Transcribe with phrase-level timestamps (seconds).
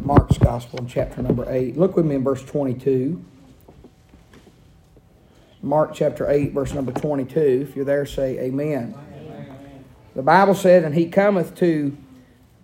[0.00, 1.76] Mark's Gospel in chapter number 8.
[1.76, 3.24] Look with me in verse 22.
[5.62, 7.66] Mark chapter 8, verse number 22.
[7.68, 8.94] If you're there, say amen.
[8.96, 9.84] amen.
[10.14, 11.96] The Bible said, And he cometh to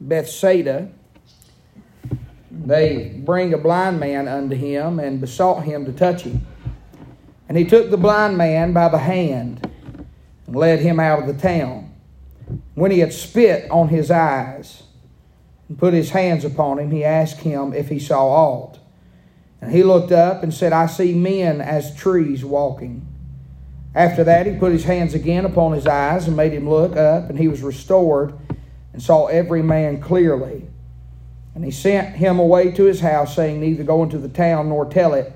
[0.00, 0.90] Bethsaida.
[2.50, 6.46] They bring a blind man unto him and besought him to touch him.
[7.48, 9.68] And he took the blind man by the hand
[10.46, 11.92] and led him out of the town.
[12.74, 14.84] When he had spit on his eyes,
[15.68, 18.78] and put his hands upon him, he asked him if he saw aught.
[19.60, 23.06] And he looked up and said, I see men as trees walking.
[23.94, 27.30] After that, he put his hands again upon his eyes and made him look up,
[27.30, 28.34] and he was restored
[28.92, 30.66] and saw every man clearly.
[31.54, 34.84] And he sent him away to his house, saying, Neither go into the town nor
[34.84, 35.32] tell it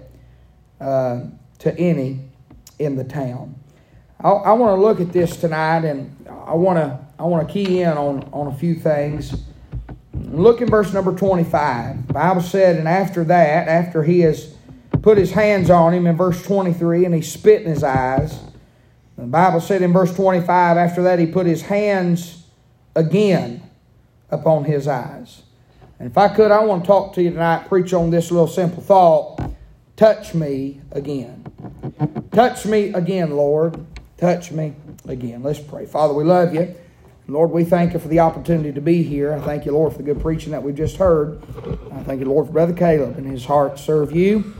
[0.78, 1.20] uh,
[1.60, 2.20] to any
[2.78, 3.54] in the town.
[4.20, 7.52] I, I want to look at this tonight, and I want to I want to
[7.52, 9.34] key in on, on a few things.
[10.28, 12.06] Look in verse number 25.
[12.06, 14.54] The Bible said, and after that, after he has
[15.02, 18.38] put his hands on him in verse 23 and he spit in his eyes,
[19.16, 22.44] the Bible said in verse 25, after that he put his hands
[22.94, 23.62] again
[24.30, 25.42] upon his eyes.
[25.98, 28.48] And if I could, I want to talk to you tonight, preach on this little
[28.48, 29.50] simple thought
[30.00, 31.44] touch me again.
[32.32, 33.84] Touch me again, Lord.
[34.16, 34.72] Touch me
[35.06, 35.42] again.
[35.42, 35.84] Let's pray.
[35.84, 36.74] Father, we love you.
[37.30, 39.32] Lord, we thank you for the opportunity to be here.
[39.32, 41.40] I thank you, Lord, for the good preaching that we've just heard.
[41.92, 44.52] I thank you, Lord, for Brother Caleb and his heart to serve you.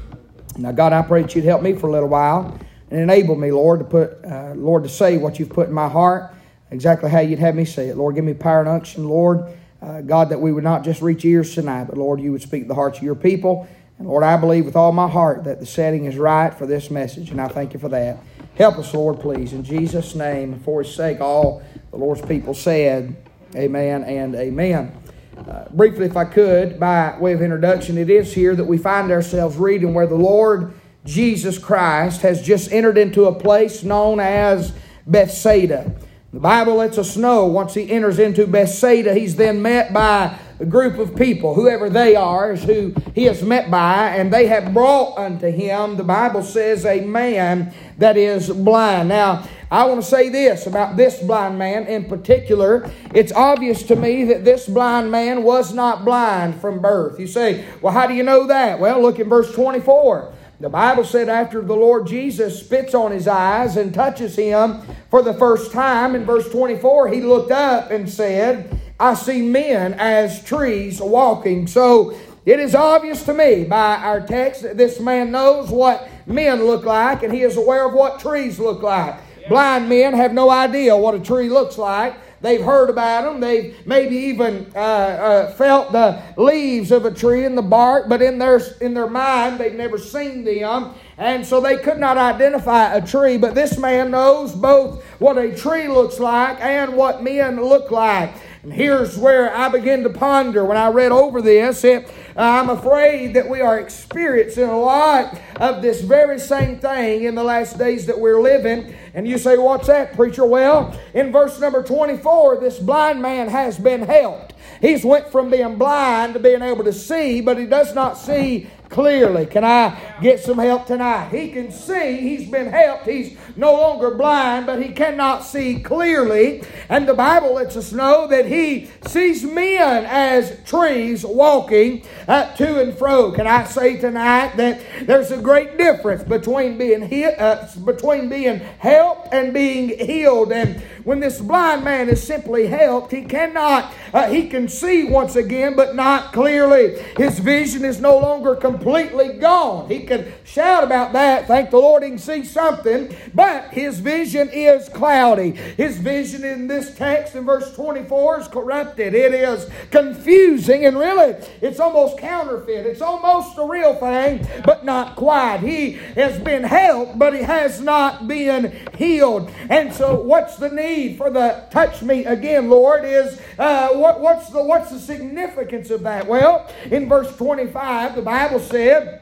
[0.57, 2.57] Now, God, I pray that you'd help me for a little while
[2.93, 5.89] and enable me, Lord, to put, uh, Lord, to say what you've put in my
[5.89, 6.33] heart,
[6.71, 7.97] exactly how you'd have me say it.
[7.97, 9.43] Lord, give me power and unction, Lord.
[9.83, 12.69] Uh, God, that we would not just reach ears tonight, but Lord, you would speak
[12.69, 13.67] the hearts of your people.
[13.99, 16.89] And Lord, I believe with all my heart that the setting is right for this
[16.89, 18.19] message, and I thank you for that.
[18.55, 19.53] Help us, Lord, please.
[19.55, 23.17] In Jesus' name, for his sake, all the Lord's people said,
[23.55, 24.97] Amen and Amen.
[25.37, 29.11] Uh, briefly, if I could, by way of introduction, it is here that we find
[29.11, 30.75] ourselves reading where the Lord
[31.05, 34.73] Jesus Christ has just entered into a place known as
[35.06, 35.95] Bethsaida.
[36.33, 40.65] The Bible lets us know once he enters into Bethsaida, he's then met by a
[40.65, 44.75] group of people, whoever they are, is who he is met by, and they have
[44.75, 49.09] brought unto him, the Bible says, a man that is blind.
[49.09, 52.91] Now, I want to say this about this blind man in particular.
[53.14, 57.20] It's obvious to me that this blind man was not blind from birth.
[57.20, 58.81] You say, well, how do you know that?
[58.81, 60.32] Well, look in verse 24.
[60.58, 65.22] The Bible said after the Lord Jesus spits on his eyes and touches him for
[65.22, 70.44] the first time, in verse 24, he looked up and said, I see men as
[70.44, 71.66] trees walking.
[71.66, 72.14] So
[72.44, 76.84] it is obvious to me by our text that this man knows what men look
[76.84, 79.19] like and he is aware of what trees look like.
[79.50, 82.15] Blind men have no idea what a tree looks like.
[82.41, 83.41] They've heard about them.
[83.41, 88.22] They've maybe even uh, uh, felt the leaves of a tree and the bark, but
[88.22, 92.94] in their in their mind they've never seen them, and so they could not identify
[92.94, 93.38] a tree.
[93.38, 98.32] But this man knows both what a tree looks like and what men look like.
[98.62, 101.82] And here's where I begin to ponder when I read over this.
[101.82, 102.04] It,
[102.37, 107.34] uh, I'm afraid that we are experiencing a lot of this very same thing in
[107.34, 108.94] the last days that we're living.
[109.15, 110.44] And you say, What's that, preacher?
[110.44, 114.53] Well, in verse number 24, this blind man has been helped.
[114.82, 118.69] He's went from being blind to being able to see, but he does not see
[118.91, 119.47] clearly.
[119.47, 121.31] Can I get some help tonight?
[121.31, 123.06] He can see, he's been helped.
[123.06, 126.62] He's no longer blind, but he cannot see clearly.
[126.89, 132.83] And the Bible lets us know that he sees men as trees walking uh, to
[132.83, 133.33] and fro.
[133.33, 139.33] Can I say tonight that there's a great difference between being uh, between being helped
[139.33, 140.53] and being healed?
[140.53, 145.37] And when this blind man is simply helped, he cannot, uh, he can see once
[145.37, 147.00] again, but not clearly.
[147.17, 149.89] His vision is no longer completely gone.
[149.89, 151.47] He can shout about that.
[151.47, 155.53] Thank the Lord, he can see something, but his vision is cloudy.
[155.53, 159.15] His vision in this text in verse 24 is corrupted.
[159.15, 162.87] It is confusing, and really, it's almost counterfeit.
[162.87, 165.59] It's almost a real thing, but not quite.
[165.61, 169.50] He has been helped, but he has not been healed.
[169.69, 171.21] And so, what's the need?
[171.21, 176.00] for the touch me again, Lord, is uh, what, what's, the, what's the significance of
[176.03, 176.26] that?
[176.26, 179.20] Well, in verse 25, the Bible said,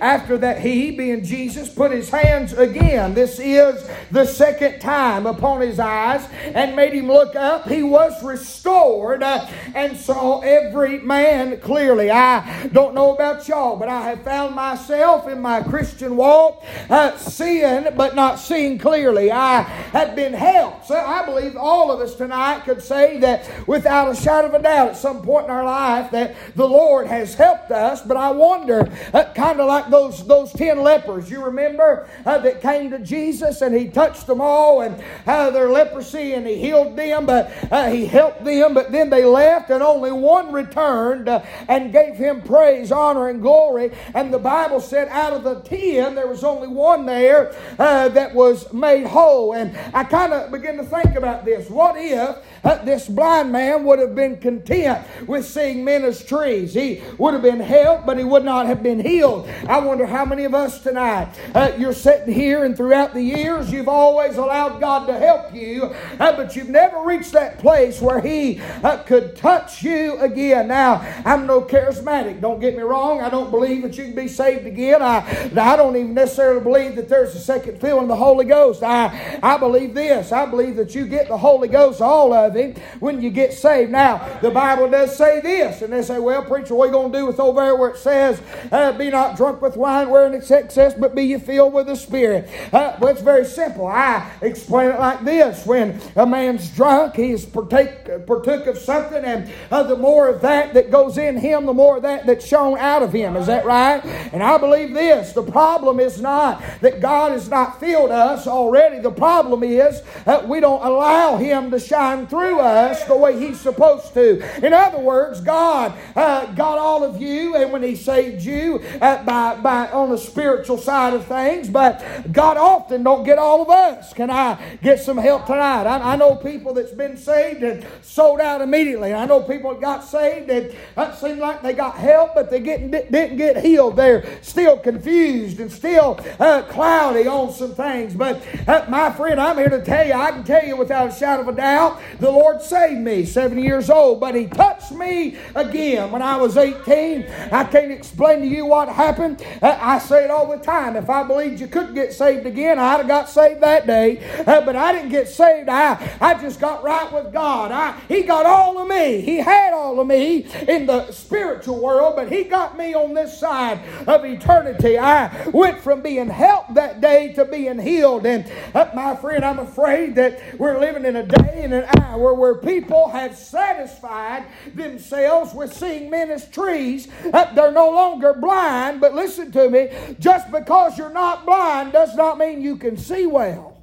[0.00, 3.14] After that, he, being Jesus, put his hands again.
[3.14, 7.68] This is the second time upon his eyes and made him look up.
[7.68, 12.10] He was restored uh, and saw every man clearly.
[12.10, 17.16] I don't know about y'all, but I have found myself in my Christian walk uh,
[17.16, 19.30] seeing but not seeing clearly.
[19.30, 20.86] I have been helped.
[20.86, 24.62] So I believe all of us tonight could say that without a shadow of a
[24.62, 28.02] doubt at some point in our life that the Lord has helped us.
[28.02, 32.60] But I wonder, uh, kind of like those, those ten lepers, you remember, uh, that
[32.60, 36.96] came to Jesus and he touched them all and uh, their leprosy and he healed
[36.96, 41.40] them, but uh, he helped them, but then they left and only one returned uh,
[41.68, 43.92] and gave him praise, honor, and glory.
[44.12, 48.34] And the Bible said out of the ten, there was only one there uh, that
[48.34, 49.54] was made whole.
[49.54, 51.70] And I kind of begin to think about this.
[51.70, 56.74] What if this blind man would have been content with seeing men as trees?
[56.74, 59.48] He would have been helped, but he would not have been healed.
[59.68, 63.72] I wonder how many of us tonight, uh, you're sitting here and throughout the years,
[63.72, 65.84] you've always allowed God to help you,
[66.18, 70.68] uh, but you've never reached that place where He uh, could touch you again.
[70.68, 72.40] Now, I'm no charismatic.
[72.40, 73.20] Don't get me wrong.
[73.20, 75.02] I don't believe that you can be saved again.
[75.02, 78.82] I, I don't even necessarily believe that there's a second filling of the Holy Ghost.
[78.82, 80.32] I, I believe this.
[80.32, 83.90] I believe that you get the Holy Ghost, all of Him, when you get saved.
[83.90, 87.12] Now, the Bible does say this, and they say, well, preacher, what are you going
[87.12, 88.42] to do with over there where it says,
[88.72, 91.96] uh, be not drunk with wine wherein it's excess, but be ye filled with the
[91.96, 92.48] Spirit?
[92.72, 93.86] Uh, well, it's very simple.
[93.86, 95.66] I explain it like this.
[95.66, 100.74] When a man's drunk, he's partake, partook of something, and uh, the more of that
[100.74, 103.36] that goes in him, the more of that that's shown out of him.
[103.36, 104.04] Is that right?
[104.32, 105.32] And I believe this.
[105.32, 109.00] The problem is not that God has not filled us already.
[109.00, 113.60] The problem is that we don't allow him to shine through us the way he's
[113.60, 114.64] supposed to.
[114.64, 119.22] In other words, God uh, got all of you, and when he saved you uh,
[119.24, 123.68] by, by on the spiritual side of things, but God often don't get all of
[123.68, 124.12] us.
[124.12, 125.84] Can I get some help tonight?
[125.84, 129.14] I, I know people that's been saved and sold out immediately.
[129.14, 132.60] I know people that got saved and it seemed like they got help, but they
[132.60, 133.96] didn't get healed.
[133.96, 138.14] They're still confused and still uh, cloudy on some things.
[138.14, 141.12] But uh, my friend, I'm here to tell you, I can tell you without a
[141.12, 145.36] shadow of a doubt, the Lord saved me, seven years old, but He touched me
[145.54, 147.26] again when I was 18.
[147.52, 149.44] I can't explain to you what happened.
[149.62, 150.96] I say it all the time.
[150.96, 154.18] If I believed you could get saved again, I'd have got saved that day.
[154.46, 155.68] Uh, but I didn't get saved.
[155.68, 157.72] I, I just got right with God.
[157.72, 159.20] I, he got all of me.
[159.20, 163.38] He had all of me in the spiritual world, but He got me on this
[163.38, 164.98] side of eternity.
[164.98, 168.26] I went from being helped that day to being healed.
[168.26, 172.19] And uh, my friend, I'm afraid that we're living in a day and an hour
[172.20, 177.08] where people have satisfied themselves with seeing men as trees.
[177.32, 179.88] Uh, they're no longer blind, but listen to me,
[180.18, 183.82] just because you're not blind does not mean you can see well.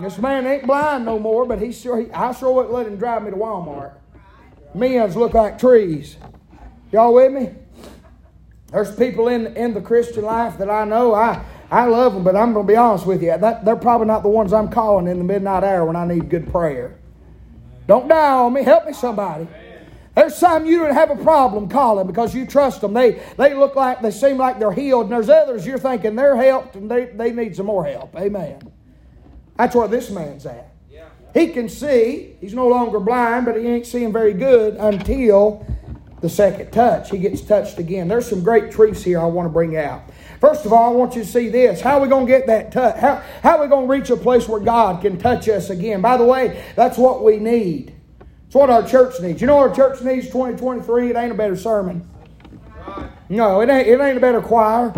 [0.00, 2.96] This man ain't blind no more, but he sure he, I sure wouldn't let him
[2.96, 3.94] drive me to Walmart.
[4.74, 6.16] Men's look like trees.
[6.90, 7.50] Y'all with me?
[8.70, 11.14] There's people in in the Christian life that I know.
[11.14, 13.36] I I love them, but I'm going to be honest with you.
[13.36, 16.28] That, they're probably not the ones I'm calling in the midnight hour when I need
[16.28, 16.98] good prayer.
[17.86, 18.62] Don't die on me.
[18.62, 19.48] Help me, somebody.
[20.14, 22.92] There's some you don't have a problem calling because you trust them.
[22.92, 25.04] They, they look like, they seem like they're healed.
[25.04, 28.14] And there's others you're thinking they're helped and they, they need some more help.
[28.16, 28.60] Amen.
[29.56, 30.72] That's where this man's at.
[31.34, 32.36] He can see.
[32.40, 35.66] He's no longer blind, but he ain't seeing very good until
[36.20, 37.10] the second touch.
[37.10, 38.08] He gets touched again.
[38.08, 40.02] There's some great truths here I want to bring out.
[40.42, 41.80] First of all, I want you to see this.
[41.80, 42.96] How are we going to get that touch?
[42.96, 46.00] How, how are we going to reach a place where God can touch us again?
[46.00, 47.94] By the way, that's what we need.
[48.46, 49.40] It's what our church needs.
[49.40, 51.10] You know what our church needs 2023?
[51.10, 52.10] It ain't a better sermon.
[53.28, 54.92] No, it ain't, it ain't a better choir.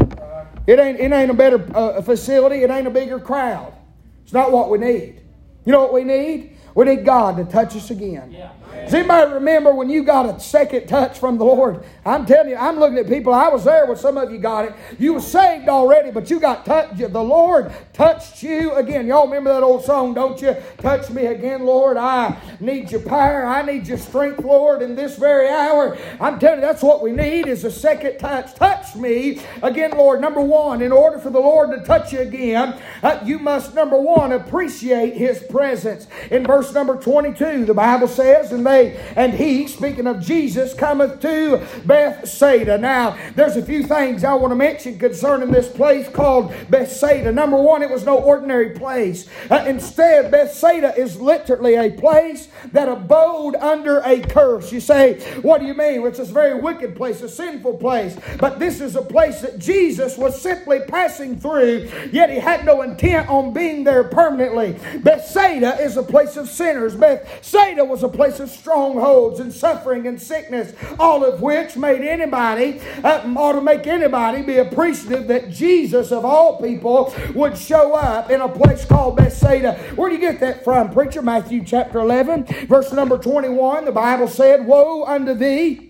[0.67, 2.63] It ain't, it ain't a better uh, facility.
[2.63, 3.75] It ain't a bigger crowd.
[4.23, 5.21] It's not what we need.
[5.67, 6.57] You know what we need?
[6.75, 8.33] We need God to touch us again.
[8.33, 8.51] Yeah.
[8.85, 11.85] Does anybody remember when you got a second touch from the Lord?
[12.05, 13.33] I'm telling you, I'm looking at people.
[13.33, 14.75] I was there when some of you got it.
[14.99, 16.99] You were saved already, but you got touched.
[16.99, 19.07] The Lord touched you again.
[19.07, 20.55] Y'all remember that old song, don't you?
[20.79, 21.97] Touch me again, Lord.
[21.97, 23.47] I need your power.
[23.47, 25.97] I need your strength, Lord, in this very hour.
[26.21, 28.55] I'm telling you, that's what we need is a second touch.
[28.55, 30.21] Touch me again, Lord.
[30.21, 33.99] Number one, in order for the Lord to touch you again, uh, you must, number
[33.99, 36.07] one, appreciate his presence.
[36.31, 41.67] In verse number 22, the Bible says, and and he, speaking of Jesus, cometh to
[41.85, 42.79] Bethsaida.
[42.79, 47.33] Now, there's a few things I want to mention concerning this place called Bethsaida.
[47.33, 49.29] Number one, it was no ordinary place.
[49.51, 54.73] Uh, instead, Bethsaida is literally a place that abode under a curse.
[54.73, 56.07] You say, what do you mean?
[56.07, 58.17] It's a very wicked place, a sinful place.
[58.39, 62.83] But this is a place that Jesus was simply passing through, yet he had no
[62.83, 64.77] intent on being there permanently.
[64.99, 66.95] Bethsaida is a place of sinners.
[66.95, 72.81] Bethsaida was a place of strongholds and suffering and sickness, all of which made anybody,
[73.03, 78.31] uh, ought to make anybody be appreciative that Jesus, of all people, would show up
[78.31, 79.75] in a place called Bethsaida.
[79.97, 81.23] Where do you get that from, preacher?
[81.23, 83.85] Matthew chapter 11, verse number 21.
[83.85, 85.84] The Bible said, Woe unto thee!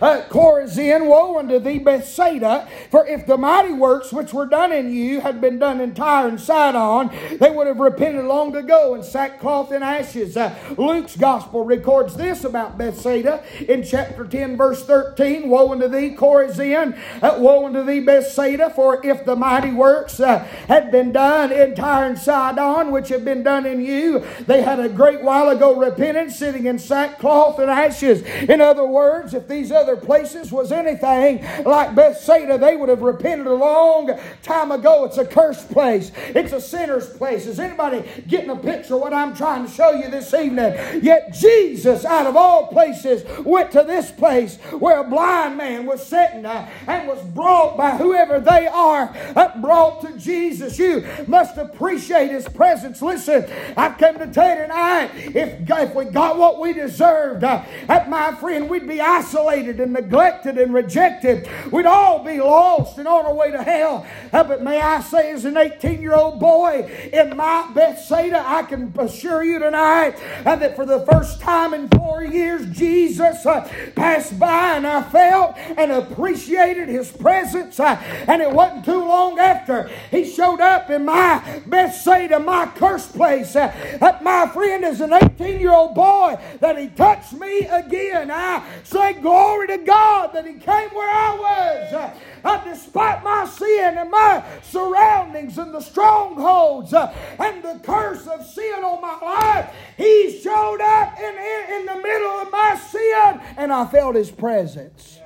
[0.00, 4.92] Uh, Chorazin, woe unto thee, Bethsaida, for if the mighty works which were done in
[4.92, 9.02] you had been done in Tyre and Sidon, they would have repented long ago in
[9.02, 10.36] sackcloth and ashes.
[10.36, 16.14] Uh, Luke's gospel records this about Bethsaida in chapter 10, verse 13 Woe unto thee,
[16.14, 21.52] Chorazin, uh, woe unto thee, Bethsaida, for if the mighty works uh, had been done
[21.52, 25.48] in Tyre and Sidon, which had been done in you, they had a great while
[25.48, 28.22] ago repented, sitting in sackcloth and ashes.
[28.22, 33.02] In other words, if these these other places was anything like Bethsaida, they would have
[33.02, 35.04] repented a long time ago.
[35.04, 37.46] It's a cursed place, it's a sinner's place.
[37.46, 40.74] Is anybody getting a picture of what I'm trying to show you this evening?
[41.02, 46.04] Yet Jesus, out of all places, went to this place where a blind man was
[46.04, 49.14] sitting and was brought by whoever they are,
[49.60, 50.78] brought to Jesus.
[50.78, 53.00] You must appreciate his presence.
[53.02, 57.64] Listen, I've come to tell you tonight if, if we got what we deserved, uh,
[58.08, 61.48] my friend, we'd be isolated and neglected and rejected.
[61.72, 64.06] We'd all be lost and on our way to hell.
[64.32, 68.62] Uh, but may I say, as an 18 year old boy in my Bethsaida, I
[68.62, 70.14] can assure you tonight
[70.46, 75.02] uh, that for the first time in four years, Jesus uh, passed by and I
[75.02, 77.80] felt and appreciated his presence.
[77.80, 83.56] And it wasn't too long after he showed up in my Bethsaida, my cursed place.
[83.56, 88.30] Uh, my friend, as an 18 year old boy, that he touched me again.
[88.30, 92.14] I say, Glory Glory to God that He came where I was.
[92.44, 98.44] Uh, despite my sin and my surroundings and the strongholds uh, and the curse of
[98.44, 103.40] sin on my life, He showed up in, in, in the middle of my sin
[103.56, 105.18] and I felt His presence.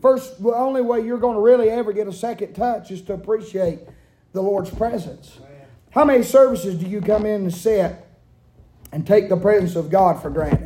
[0.00, 3.14] First, the only way you're going to really ever get a second touch is to
[3.14, 3.80] appreciate
[4.34, 5.40] the Lord's presence.
[5.90, 7.92] How many services do you come in and sit
[8.92, 10.65] and take the presence of God for granted?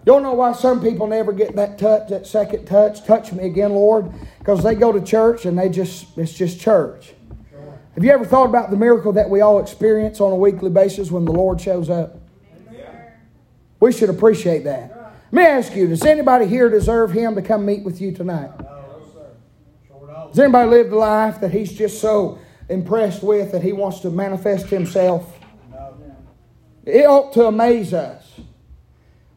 [0.00, 3.04] You don't know why some people never get that touch, that second touch.
[3.04, 7.12] Touch me again, Lord, because they go to church and they just it's just church.
[7.94, 11.10] Have you ever thought about the miracle that we all experience on a weekly basis
[11.10, 12.16] when the Lord shows up?
[13.80, 15.14] We should appreciate that.
[15.30, 18.50] Let me ask you: Does anybody here deserve Him to come meet with you tonight?
[20.28, 22.38] Does anybody live the life that He's just so
[22.68, 25.36] impressed with that He wants to manifest Himself?
[26.84, 28.40] It ought to amaze us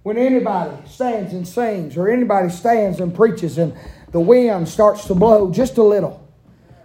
[0.04, 3.74] when anybody stands and sings or anybody stands and preaches and
[4.12, 6.28] the wind starts to blow just a little.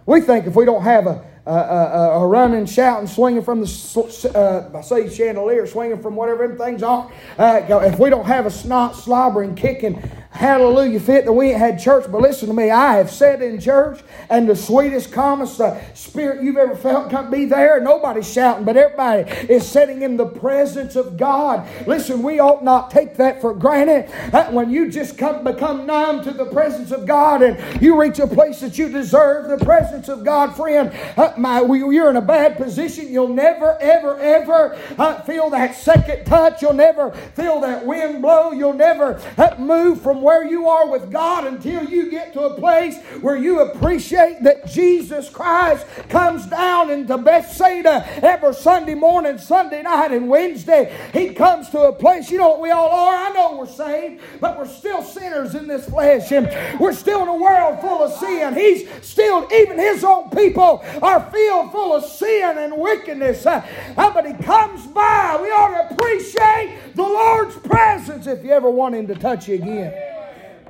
[0.05, 4.31] We think if we don't have a, a, a, a running, shouting, swinging from the,
[4.33, 8.45] uh, I say chandelier, swinging from whatever them things are, uh, if we don't have
[8.45, 10.01] a snot, slobbering, kicking,
[10.37, 12.05] hallelujah fit that we ain't had church.
[12.09, 16.43] But listen to me, I have sat in church and the sweetest, calmest uh, spirit
[16.43, 17.79] you've ever felt can't be there.
[17.81, 21.67] Nobody's shouting, but everybody is sitting in the presence of God.
[21.87, 24.09] Listen, we ought not take that for granted.
[24.31, 28.19] That when you just come become numb to the presence of God and you reach
[28.19, 32.21] a place that you deserve the presence of God, friend, uh, my, you're in a
[32.21, 33.11] bad position.
[33.11, 36.61] You'll never, ever, ever uh, feel that second touch.
[36.61, 38.51] You'll never feel that wind blow.
[38.51, 39.21] You'll never
[39.57, 43.61] move from where you are with God until you get to a place where you
[43.61, 50.93] appreciate that Jesus Christ comes down into Bethsaida every Sunday morning, Sunday night, and Wednesday.
[51.13, 53.15] He comes to a place, you know what we all are?
[53.15, 57.29] I know we're saved, but we're still sinners in this flesh, and we're still in
[57.29, 58.53] a world full of sin.
[58.53, 63.45] He's still, even his own people are filled full of sin and wickedness.
[63.45, 63.65] Uh,
[63.95, 65.39] but he comes by.
[65.41, 69.55] We ought to appreciate the Lord's presence if you ever want him to touch you
[69.55, 70.15] again.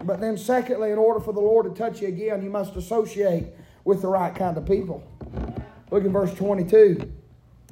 [0.08, 3.48] But then, secondly, in order for the Lord to touch you again, you must associate
[3.84, 5.04] with the right kind of people.
[5.92, 7.12] Look at verse 22.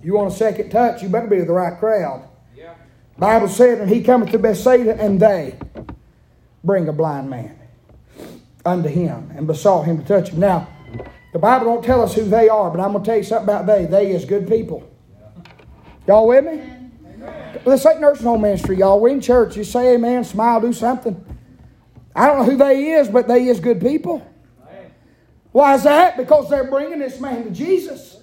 [0.04, 2.28] You want a second touch, you better be with the right crowd.
[2.54, 2.76] Yeah.
[3.18, 5.58] Bible said, and he cometh to Bethsaida, and they
[6.62, 7.58] bring a blind man
[8.66, 10.42] unto him and besought him to touch him.
[10.42, 10.68] Now,
[11.32, 13.46] the Bible don't tell us who they are, but I'm going to tell you something
[13.46, 13.86] about they.
[13.86, 14.90] They is good people.
[16.06, 16.62] Y'all with me?
[17.64, 19.00] But this ain't nursing home ministry, y'all.
[19.00, 19.56] We're in church.
[19.56, 21.35] You say amen, smile, do something.
[22.16, 24.26] I don't know who they is, but they is good people.
[25.52, 26.18] Why is that?
[26.18, 28.18] Because they're bringing this man to Jesus.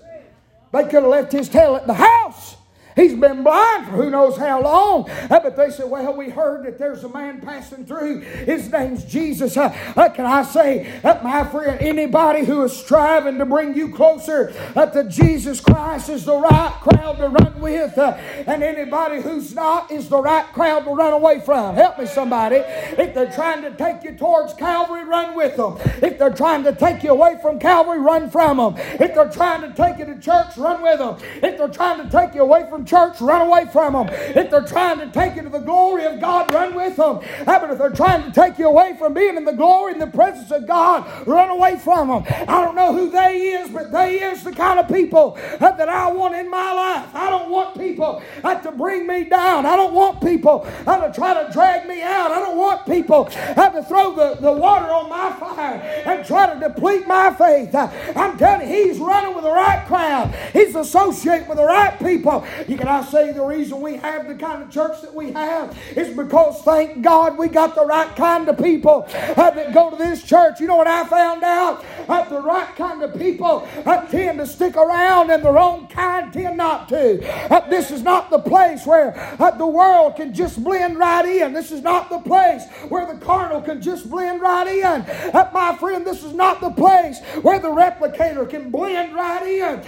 [0.72, 2.56] They could have left his tail at the house.
[2.96, 5.10] He's been blind for who knows how long.
[5.10, 8.20] Uh, but they said, Well, we heard that there's a man passing through.
[8.20, 9.56] His name's Jesus.
[9.56, 13.94] Uh, uh, can I say, uh, my friend, anybody who is striving to bring you
[13.94, 17.96] closer uh, to Jesus Christ is the right crowd to run with.
[17.98, 21.74] And anybody who's not is the right crowd to run away from.
[21.74, 22.56] Help me, somebody.
[22.56, 25.78] If they're trying to take you towards Calvary, run with them.
[26.02, 28.74] If they're trying to take you away from Calvary, run from them.
[28.76, 31.16] If they're trying to take you to church, run with them.
[31.42, 34.08] If they're trying to take you away from church, run away from them.
[34.10, 37.20] If they're trying to take you to the glory of God, run with them.
[37.44, 40.06] But if they're trying to take you away from being in the glory and the
[40.06, 42.24] presence of God, run away from them.
[42.48, 46.10] I don't know who they is, but they is the kind of people that I
[46.10, 47.14] want in my life.
[47.14, 49.66] I don't want people to bring me down.
[49.66, 52.30] I don't want people to try to drag me out.
[52.30, 55.74] I don't want people to throw the, the water on my fire
[56.06, 57.74] and try to deplete my faith.
[57.74, 60.34] I'm telling you, he's running with the right crowd.
[60.52, 62.44] He's associating with the right people.
[62.76, 66.16] Can I say the reason we have the kind of church that we have is
[66.16, 70.22] because, thank God, we got the right kind of people uh, that go to this
[70.22, 70.60] church.
[70.60, 71.84] You know what I found out?
[72.32, 76.56] The right kind of people uh, tend to stick around, and the wrong kind tend
[76.56, 77.52] not to.
[77.52, 79.12] Uh, this is not the place where
[79.58, 81.52] the world can just blend right in.
[81.52, 85.32] This is not the place where the carnal can just blend right in.
[85.52, 89.82] My friend, this is not the place where the replicator can blend right in.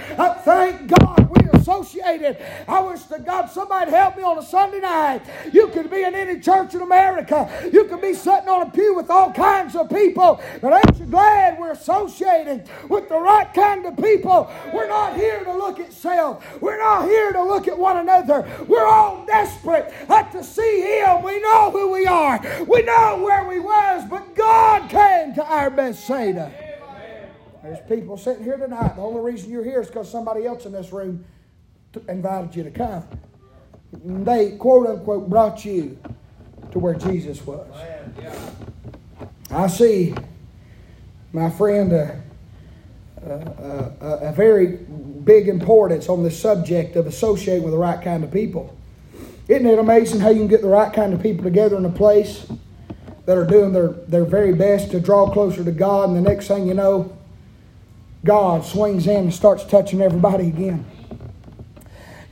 [0.45, 1.24] thank God
[1.65, 2.37] associated.
[2.69, 5.23] I wish to God somebody help me on a Sunday night.
[5.53, 7.51] You could be in any church in America.
[7.73, 10.41] You could be sitting on a pew with all kinds of people.
[10.61, 14.51] But ain't you glad we're associating with the right kind of people?
[14.73, 16.45] We're not here to look at self.
[16.61, 18.47] We're not here to look at one another.
[18.69, 19.93] We're all desperate
[20.35, 21.23] to see Him.
[21.23, 22.41] We know who we are.
[22.67, 26.53] We know where we was, but God came to our Bethsaida.
[27.63, 28.97] There's people sitting here tonight.
[28.97, 31.25] The only reason you're here is because somebody else in this room
[32.09, 33.05] invited you to come.
[34.03, 35.99] They, quote unquote, brought you
[36.73, 37.67] to where Jesus was.
[39.51, 40.15] I see,
[41.33, 42.23] my friend, a,
[43.25, 43.31] a,
[44.01, 44.79] a, a very
[45.25, 48.77] big importance on the subject of associating with the right kind of people.
[49.47, 51.91] Isn't it amazing how you can get the right kind of people together in a
[51.91, 52.47] place
[53.27, 56.49] that are doing their, their very best to draw closer to God, and the next
[56.49, 57.17] thing you know,
[58.25, 60.85] God swings in and starts touching everybody again.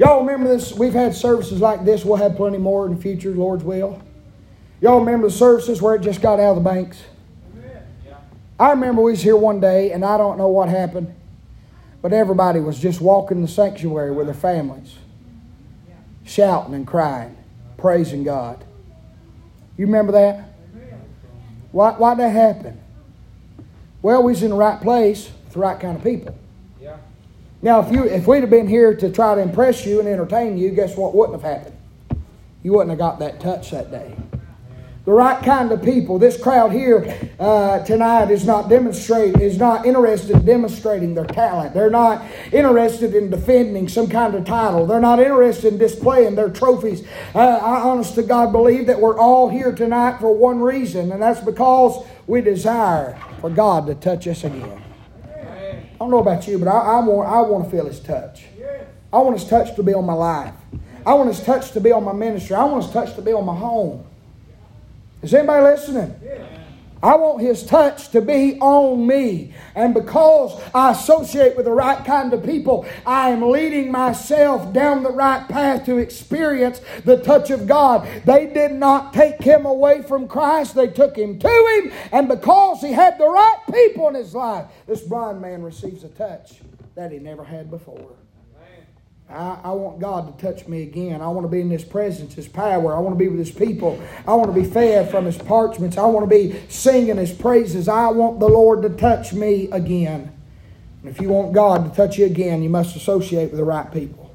[0.03, 0.73] Y'all remember this?
[0.73, 2.05] We've had services like this.
[2.05, 4.03] We'll have plenty more in the future, Lord's will.
[4.81, 7.01] Y'all remember the services where it just got out of the banks?
[8.59, 11.15] I remember we was here one day, and I don't know what happened,
[12.01, 14.97] but everybody was just walking the sanctuary with their families,
[16.25, 17.37] shouting and crying,
[17.77, 18.65] praising God.
[19.77, 20.53] You remember that?
[21.71, 22.81] Why, why'd that happen?
[24.03, 26.37] Well, we was in the right place with the right kind of people.
[27.63, 30.59] Now, if you if we'd have been here to try to impress you and entertain
[30.59, 31.77] you, guess what wouldn't have happened?
[32.65, 34.17] You wouldn't have got that touch that day.
[35.05, 36.19] The right kind of people.
[36.21, 41.75] This crowd here uh, tonight is not demonstrate is not interested in demonstrating their talent.
[41.75, 44.87] They're not interested in defending some kind of title.
[44.87, 47.05] They're not interested in displaying their trophies.
[47.35, 51.23] Uh, I honest to God believe that we're all here tonight for one reason, and
[51.23, 54.82] that's because we desire for God to touch us again.
[56.03, 58.43] I don't know about you, but I, I, want, I want to feel His touch.
[59.13, 60.53] I want His touch to be on my life.
[61.07, 62.57] I want His touch to be on my ministry.
[62.57, 64.05] I want His touch to be on my home.
[65.23, 66.13] Is anybody listening?
[67.03, 69.55] I want His touch to be on me.
[69.75, 75.03] And because I associate with the right kind of people, I am leading myself down
[75.03, 78.09] the right path to experience the touch of God.
[78.25, 81.93] They did not take Him away from Christ, they took Him to Him.
[82.13, 86.09] And because He had the right people in His life, this blind man receives a
[86.09, 86.61] touch
[86.95, 88.11] that he never had before.
[89.33, 91.21] I, I, want God to touch me again.
[91.21, 92.95] I want to be in His presence, His power.
[92.95, 94.01] I want to be with His people.
[94.27, 95.97] I want to be fed from His parchments.
[95.97, 97.89] I want to be singing His praises.
[97.89, 100.33] I want the Lord to touch me again.
[101.03, 103.91] And if you want God to touch you again, you must associate with the right
[103.93, 104.35] people.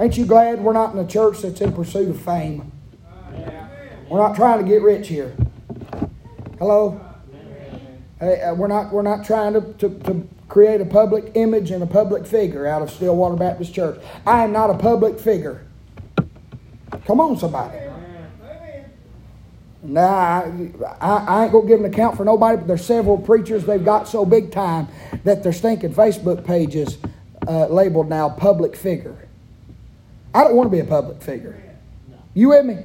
[0.00, 2.72] Ain't you glad we're not in a church that's in pursuit of fame?
[4.08, 5.34] We're not trying to get rich here.
[6.58, 7.00] Hello?
[8.20, 11.82] Hey, uh, we're not, we're not trying to, to, to create a public image and
[11.82, 13.98] a public figure out of Stillwater Baptist Church.
[14.26, 15.64] I am not a public figure.
[17.06, 17.78] Come on, somebody.
[19.82, 20.14] Now,
[21.00, 24.06] I, I, ain't to give an account for nobody, but there's several preachers they've got
[24.06, 24.88] so big time
[25.24, 26.98] that they're stinking Facebook pages
[27.48, 29.16] uh, labeled now public figure.
[30.34, 31.60] I don't want to be a public figure.
[32.34, 32.76] You with me?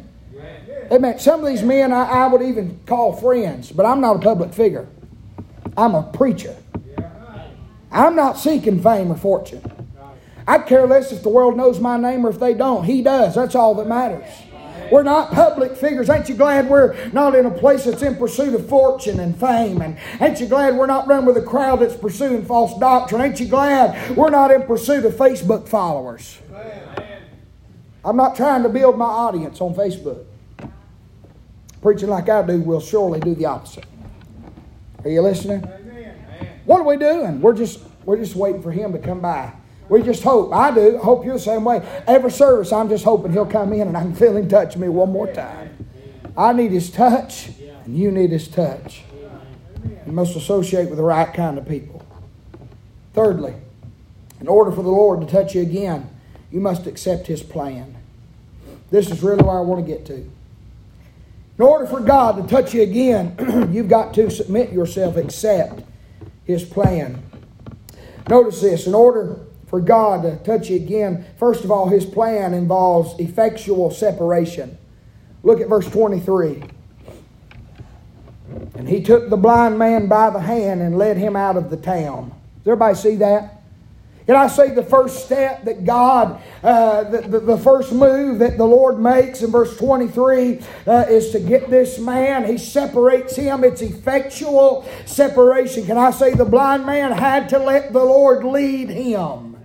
[0.89, 1.19] Amen.
[1.19, 4.53] Some of these men I, I would even call friends, but I'm not a public
[4.53, 4.87] figure.
[5.75, 6.55] I'm a preacher.
[7.91, 9.61] I'm not seeking fame or fortune.
[10.47, 12.85] I care less if the world knows my name or if they don't.
[12.85, 13.35] He does.
[13.35, 14.27] That's all that matters.
[14.91, 16.09] We're not public figures.
[16.09, 19.81] Ain't you glad we're not in a place that's in pursuit of fortune and fame?
[19.81, 23.21] And ain't you glad we're not running with a crowd that's pursuing false doctrine?
[23.21, 26.37] Ain't you glad we're not in pursuit of Facebook followers?
[28.05, 30.23] I'm not trying to build my audience on Facebook.
[31.81, 33.85] Preaching like I do will surely do the opposite.
[35.03, 35.63] Are you listening?
[36.67, 37.39] What are we doing?
[37.39, 39.53] We're just we're just waiting for him to come by.
[39.87, 40.53] We just hope.
[40.53, 40.97] I do.
[40.97, 41.77] Hope you're the same way.
[42.05, 44.89] Every service, I'm just hoping he'll come in and I can feel him touch me
[44.89, 45.87] one more time.
[46.35, 47.49] I need his touch,
[47.85, 49.03] and you need his touch.
[50.05, 52.05] You must associate with the right kind of people.
[53.13, 53.53] Thirdly,
[54.41, 56.09] in order for the Lord to touch you again,
[56.51, 57.95] you must accept his plan.
[58.91, 60.15] This is really where I want to get to.
[60.15, 65.81] In order for God to touch you again, you've got to submit yourself, accept
[66.47, 67.21] his plan.
[68.29, 72.53] Notice this in order for God to touch you again, first of all, his plan
[72.53, 74.77] involves effectual separation.
[75.43, 76.63] Look at verse 23.
[78.75, 81.77] And he took the blind man by the hand and led him out of the
[81.77, 82.29] town.
[82.59, 83.56] Does everybody see that?
[84.27, 88.57] Can I say the first step that God, uh, the, the, the, first move that
[88.57, 93.63] the Lord makes in verse 23 uh, is to get this man, he separates him.
[93.63, 95.85] It's effectual separation.
[95.85, 99.55] Can I say the blind man had to let the Lord lead him?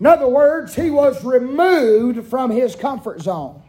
[0.00, 3.62] In other words, he was removed from his comfort zone.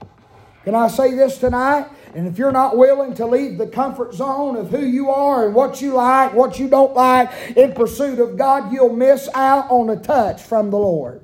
[0.64, 1.90] Can I say this tonight?
[2.16, 5.56] And if you're not willing to leave the comfort zone of who you are and
[5.56, 9.90] what you like, what you don't like in pursuit of God, you'll miss out on
[9.90, 11.24] a touch from the Lord.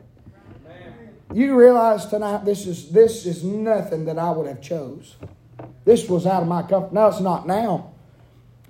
[1.33, 5.15] You realize tonight this is this is nothing that I would have chose.
[5.83, 6.93] This was out of my comfort.
[6.93, 7.93] Now it's not now.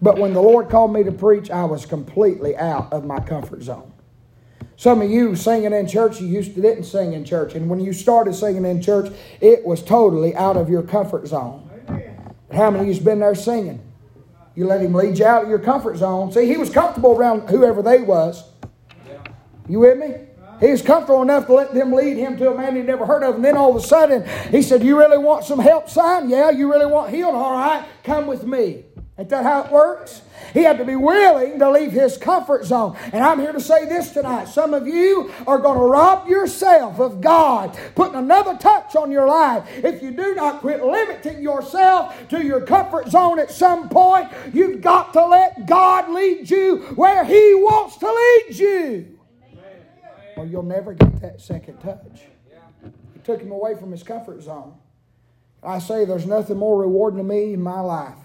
[0.02, 3.64] But when the Lord called me to preach, I was completely out of my comfort
[3.64, 3.94] zone.
[4.76, 7.54] Some of you singing in church, you used to didn't sing in church.
[7.54, 11.70] And when you started singing in church, it was totally out of your comfort zone.
[12.54, 13.82] How many of you's been there singing?
[14.56, 16.32] You let him lead you out of your comfort zone.
[16.32, 18.44] See, he was comfortable around whoever they was.
[19.68, 20.16] You with me?
[20.60, 23.24] He was comfortable enough to let them lead him to a man he'd never heard
[23.24, 23.36] of.
[23.36, 26.30] And then all of a sudden, he said, You really want some help, son?
[26.30, 27.34] Yeah, you really want healed?
[27.34, 28.86] All right, come with me.
[29.16, 30.24] Ain't that how it works?
[30.54, 32.98] He had to be willing to leave his comfort zone.
[33.12, 34.46] And I'm here to say this tonight.
[34.46, 39.28] Some of you are going to rob yourself of God putting another touch on your
[39.28, 39.68] life.
[39.84, 44.82] If you do not quit limiting yourself to your comfort zone at some point, you've
[44.82, 49.20] got to let God lead you where He wants to lead you.
[50.38, 52.24] Or you'll never get that second touch.
[52.84, 54.74] It took him away from his comfort zone.
[55.62, 58.23] I say there's nothing more rewarding to me in my life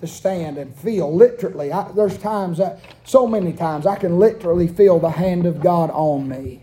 [0.00, 1.72] to stand and feel literally.
[1.72, 5.90] I, there's times that, so many times, I can literally feel the hand of God
[5.90, 6.62] on me.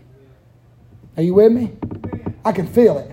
[1.16, 1.72] Are you with me?
[2.44, 3.10] I can feel it.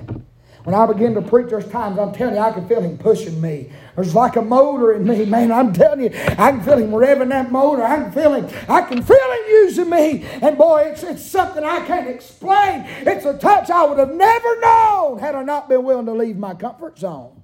[0.63, 3.39] When I begin to preach, there's times I'm telling you, I can feel Him pushing
[3.39, 3.71] me.
[3.95, 5.51] There's like a motor in me, man.
[5.51, 7.83] I'm telling you, I can feel Him revving that motor.
[7.83, 8.47] I can feel Him.
[8.67, 10.25] I can feel Him using me.
[10.41, 12.83] And boy, it's, it's something I can't explain.
[13.07, 16.37] It's a touch I would have never known had I not been willing to leave
[16.37, 17.41] my comfort zone.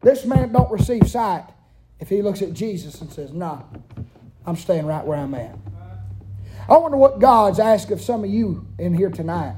[0.00, 1.44] This man don't receive sight
[2.00, 3.62] if he looks at Jesus and says, Nah,
[4.46, 5.56] I'm staying right where I'm at.
[6.68, 9.54] I wonder what God's asked of some of you in here tonight.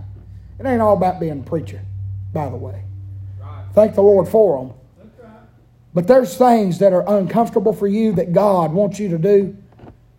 [0.58, 1.80] It ain't all about being a preacher,
[2.32, 2.84] by the way.
[3.72, 4.74] Thank the Lord for them.
[5.92, 9.56] But there's things that are uncomfortable for you that God wants you to do,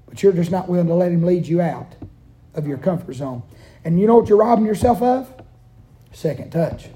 [0.08, 1.96] but you're just not willing to let Him lead you out
[2.54, 3.44] of your comfort zone.
[3.86, 5.34] And you know what you're robbing yourself of?
[6.12, 6.90] Second touch.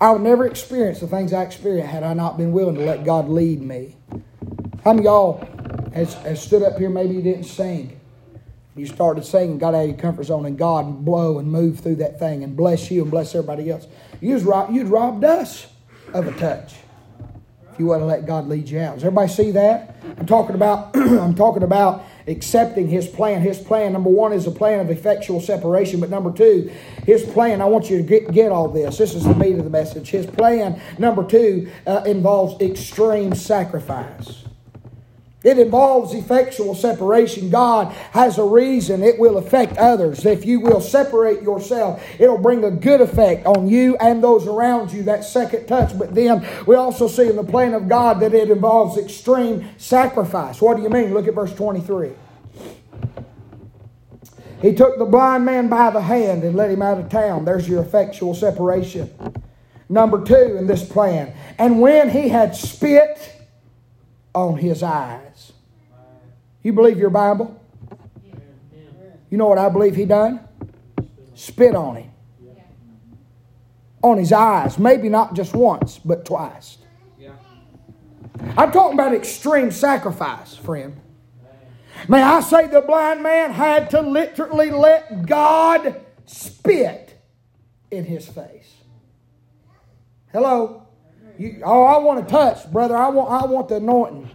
[0.00, 3.04] I would never experience the things I experienced had I not been willing to let
[3.04, 3.96] God lead me.
[4.82, 5.46] How many y'all
[5.92, 8.00] has, has stood up here, maybe you didn't sing.
[8.74, 11.96] You started singing, got out of your comfort zone, and God blow and move through
[11.96, 13.86] that thing and bless you and bless everybody else.
[14.22, 15.66] You'd, rob, you'd robbed us
[16.14, 16.76] of a touch
[17.70, 18.94] if you wouldn't let God lead you out.
[18.94, 19.96] Does everybody see that?
[20.18, 23.42] I'm talking about I'm talking about accepting his plan.
[23.42, 26.00] His plan, number one, is a plan of effectual separation.
[26.00, 26.72] But number two,
[27.04, 28.98] his plan, I want you to get, get all this.
[28.98, 30.08] This is the meat of the message.
[30.08, 34.44] His plan, number two, uh, involves extreme sacrifice.
[35.42, 37.48] It involves effectual separation.
[37.48, 40.26] God has a reason it will affect others.
[40.26, 44.92] If you will separate yourself, it'll bring a good effect on you and those around
[44.92, 45.98] you, that second touch.
[45.98, 50.60] But then we also see in the plan of God that it involves extreme sacrifice.
[50.60, 51.14] What do you mean?
[51.14, 52.10] Look at verse 23.
[54.60, 57.46] He took the blind man by the hand and led him out of town.
[57.46, 59.10] There's your effectual separation.
[59.88, 61.32] Number two in this plan.
[61.58, 63.39] And when he had spit
[64.34, 65.52] on his eyes.
[66.62, 67.56] You believe your Bible?
[69.30, 70.40] You know what I believe he done?
[71.34, 72.10] Spit on him.
[74.02, 74.78] On his eyes.
[74.78, 76.78] Maybe not just once, but twice.
[78.56, 81.00] I'm talking about extreme sacrifice, friend.
[82.08, 87.20] May I say the blind man had to literally let God spit
[87.90, 88.74] in his face.
[90.32, 90.86] Hello?
[91.40, 92.94] You, oh, I want to touch, brother.
[92.94, 94.28] I want, I want the anointing.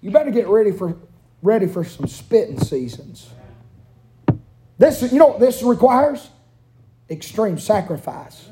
[0.00, 0.96] You better get ready for,
[1.42, 3.28] ready for some spitting seasons.
[4.78, 6.30] This, you know what this requires?
[7.10, 8.48] Extreme sacrifice.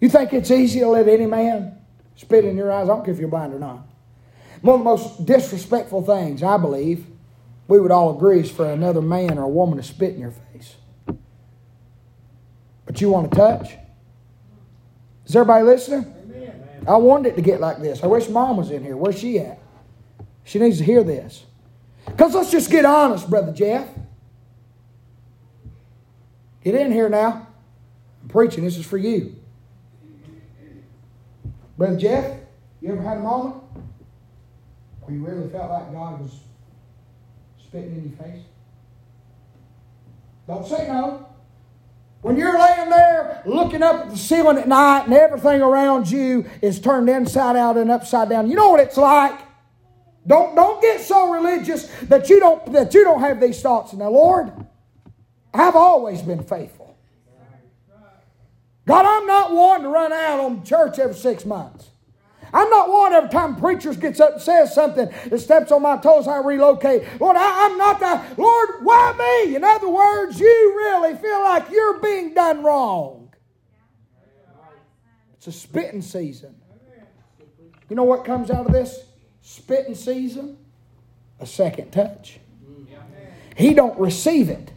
[0.00, 1.76] You think it's easy to let any man
[2.16, 2.84] spit in your eyes?
[2.88, 3.86] I don't care if you're blind or not.
[4.62, 7.04] One of the most disrespectful things, I believe,
[7.68, 10.32] we would all agree is for another man or a woman to spit in your
[10.54, 10.76] face.
[12.86, 13.72] But you want to touch?
[15.26, 16.21] Is everybody listening?
[16.86, 18.02] I wanted it to get like this.
[18.02, 18.96] I wish mom was in here.
[18.96, 19.58] Where's she at?
[20.44, 21.44] She needs to hear this.
[22.06, 23.88] Because let's just get honest, Brother Jeff.
[26.64, 27.46] Get in here now.
[28.22, 28.64] I'm preaching.
[28.64, 29.36] This is for you.
[31.76, 32.38] Brother Jeff,
[32.80, 33.56] you ever had a moment
[35.00, 36.40] where you really felt like God was
[37.58, 38.44] spitting in your face?
[40.46, 41.31] Don't say no.
[42.22, 46.48] When you're laying there looking up at the ceiling at night and everything around you
[46.62, 49.38] is turned inside out and upside down, you know what it's like?
[50.24, 53.92] Don't, don't get so religious that you don't that you don't have these thoughts.
[53.92, 54.52] Now, Lord,
[55.52, 56.96] I've always been faithful.
[58.86, 61.91] God, I'm not one to run out on church every six months.
[62.52, 65.96] I'm not one every time preachers gets up and says something that steps on my
[65.96, 67.02] toes, I relocate.
[67.18, 68.38] Lord, I, am not that.
[68.38, 69.56] Lord, why me?
[69.56, 73.32] In other words, you really feel like you're being done wrong.
[75.34, 76.54] It's a spitting season.
[77.88, 79.06] You know what comes out of this
[79.40, 80.58] spitting season?
[81.40, 82.38] A second touch.
[83.56, 84.71] He don't receive it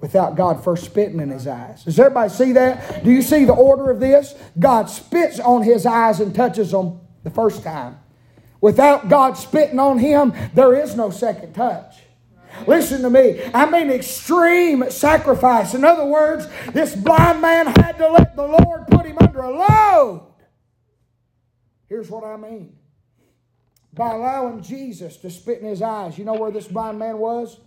[0.00, 1.84] without God first spitting in his eyes.
[1.84, 3.02] Does everybody see that?
[3.04, 4.34] Do you see the order of this?
[4.58, 7.98] God spits on his eyes and touches them the first time.
[8.60, 11.96] Without God spitting on him, there is no second touch.
[12.66, 13.42] Listen to me.
[13.52, 15.74] I mean, extreme sacrifice.
[15.74, 19.50] In other words, this blind man had to let the Lord put him under a
[19.50, 20.32] load.
[21.88, 22.76] Here's what I mean
[23.92, 26.18] by allowing Jesus to spit in his eyes.
[26.18, 27.58] You know where this blind man was?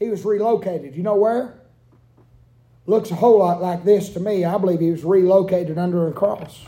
[0.00, 0.96] He was relocated.
[0.96, 1.60] You know where?
[2.88, 4.44] Looks a whole lot like this to me.
[4.46, 6.64] I believe he was relocated under a cross.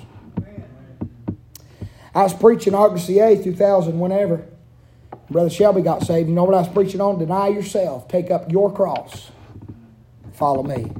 [2.15, 4.45] I was preaching August the 8th, 2000, whenever.
[5.31, 6.29] Brother Shelby got saved.
[6.29, 7.19] You know what I was preaching on?
[7.19, 8.07] Deny yourself.
[8.09, 9.31] Take up your cross.
[10.35, 10.93] Follow me.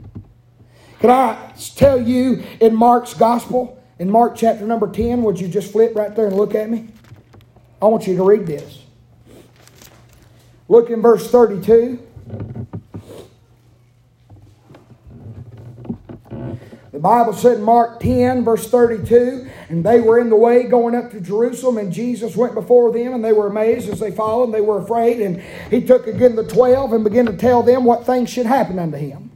[1.01, 5.73] Can I tell you in Mark's gospel, in Mark chapter number 10, would you just
[5.73, 6.89] flip right there and look at me?
[7.83, 8.85] I want you to read this.
[10.69, 12.07] Look in verse 32.
[17.01, 20.95] The Bible said in Mark 10, verse 32, and they were in the way going
[20.95, 24.45] up to Jerusalem, and Jesus went before them, and they were amazed as they followed,
[24.45, 25.23] and they were afraid.
[25.23, 28.79] And he took again the twelve and began to tell them what things should happen
[28.79, 29.31] unto him.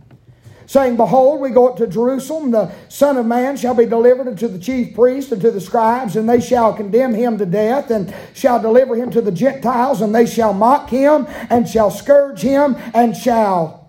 [0.66, 4.46] Saying, Behold, we go up to Jerusalem, the Son of Man shall be delivered unto
[4.46, 8.14] the chief priests and to the scribes, and they shall condemn him to death, and
[8.34, 12.76] shall deliver him to the Gentiles, and they shall mock him, and shall scourge him,
[12.92, 13.83] and shall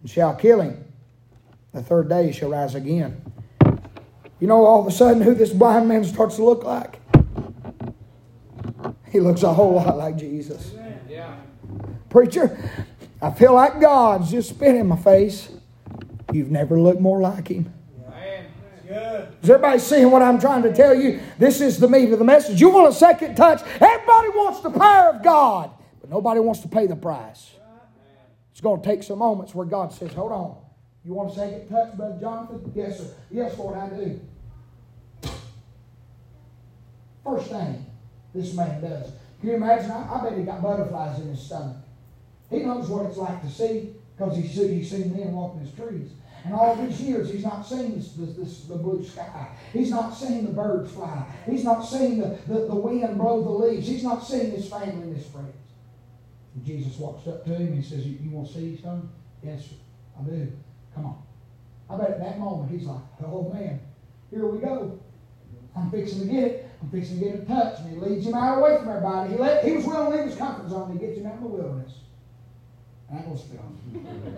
[0.00, 0.84] and shall kill him.
[1.72, 3.22] The third day he shall rise again.
[4.40, 6.98] You know, all of a sudden, who this blind man starts to look like?
[9.10, 10.72] He looks a whole lot like Jesus.
[11.08, 11.36] Yeah.
[12.08, 12.58] Preacher,
[13.20, 15.50] I feel like God's just spit in my face.
[16.32, 17.72] You've never looked more like him.
[19.42, 21.20] Is everybody seeing what I'm trying to tell you?
[21.38, 22.60] This is the meat of the message.
[22.60, 23.62] You want a second touch?
[23.62, 27.52] Everybody wants the power of God, but nobody wants to pay the price.
[28.60, 30.54] It's going to take some moments where God says, Hold on.
[31.02, 32.70] You want to a second touch, Brother Jonathan?
[32.74, 33.06] Yes, sir.
[33.30, 34.20] Yes, Lord, I do.
[37.24, 37.86] First thing
[38.34, 39.12] this man does.
[39.40, 39.90] Can you imagine?
[39.90, 41.78] I, I bet he got butterflies in his stomach.
[42.50, 46.10] He knows what it's like to see because he's, he's seen men walking his trees.
[46.44, 49.56] And all these years, he's not seen this, this, this, the blue sky.
[49.72, 51.24] He's not seen the birds fly.
[51.46, 53.88] He's not seen the, the, the wind blow the leaves.
[53.88, 55.54] He's not seen his family and his friends.
[56.54, 59.08] And Jesus walks up to him and he says, You, you want to see son?
[59.42, 59.68] Yes.
[60.18, 60.52] I do.
[60.94, 61.22] Come on.
[61.88, 63.80] I bet at that moment he's like, Oh man,
[64.30, 65.00] here we go.
[65.76, 66.70] I'm fixing to get it.
[66.82, 67.80] I'm fixing to get a touch.
[67.80, 69.32] And he leads him out away from everybody.
[69.32, 70.92] He, let, he was willing to leave his comfort zone.
[70.92, 71.92] He gets him out in the wilderness.
[73.10, 74.36] I ain't going to spit on him.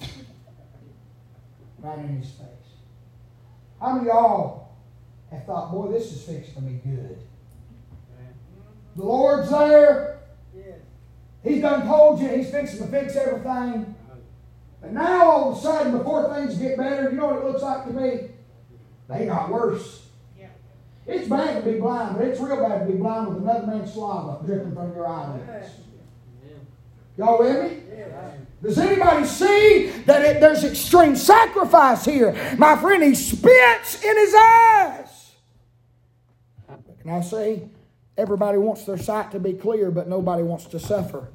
[1.82, 2.46] right in his face.
[3.80, 4.76] How many of y'all
[5.30, 7.18] have thought, boy, this is fixing to be good?
[8.96, 10.19] The Lord's there.
[11.42, 13.94] He's done told you he's fixing to fix everything.
[14.82, 17.62] And now all of a sudden, before things get better, you know what it looks
[17.62, 18.30] like to me?
[19.08, 20.06] They got worse.
[21.06, 23.92] It's bad to be blind, but it's real bad to be blind with another man's
[23.92, 25.70] saliva dripping from your eyelids.
[27.16, 27.82] Y'all with me?
[28.62, 32.32] Does anybody see that it, there's extreme sacrifice here?
[32.58, 35.32] My friend, he spits in his eyes.
[37.00, 37.68] Can I say,
[38.20, 41.28] everybody wants their sight to be clear, but nobody wants to suffer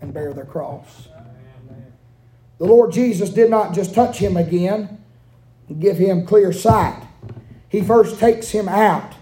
[0.00, 1.08] and bear their cross.
[2.58, 5.02] The Lord Jesus did not just touch him again
[5.68, 7.02] and give him clear sight.
[7.68, 9.14] He first takes him out,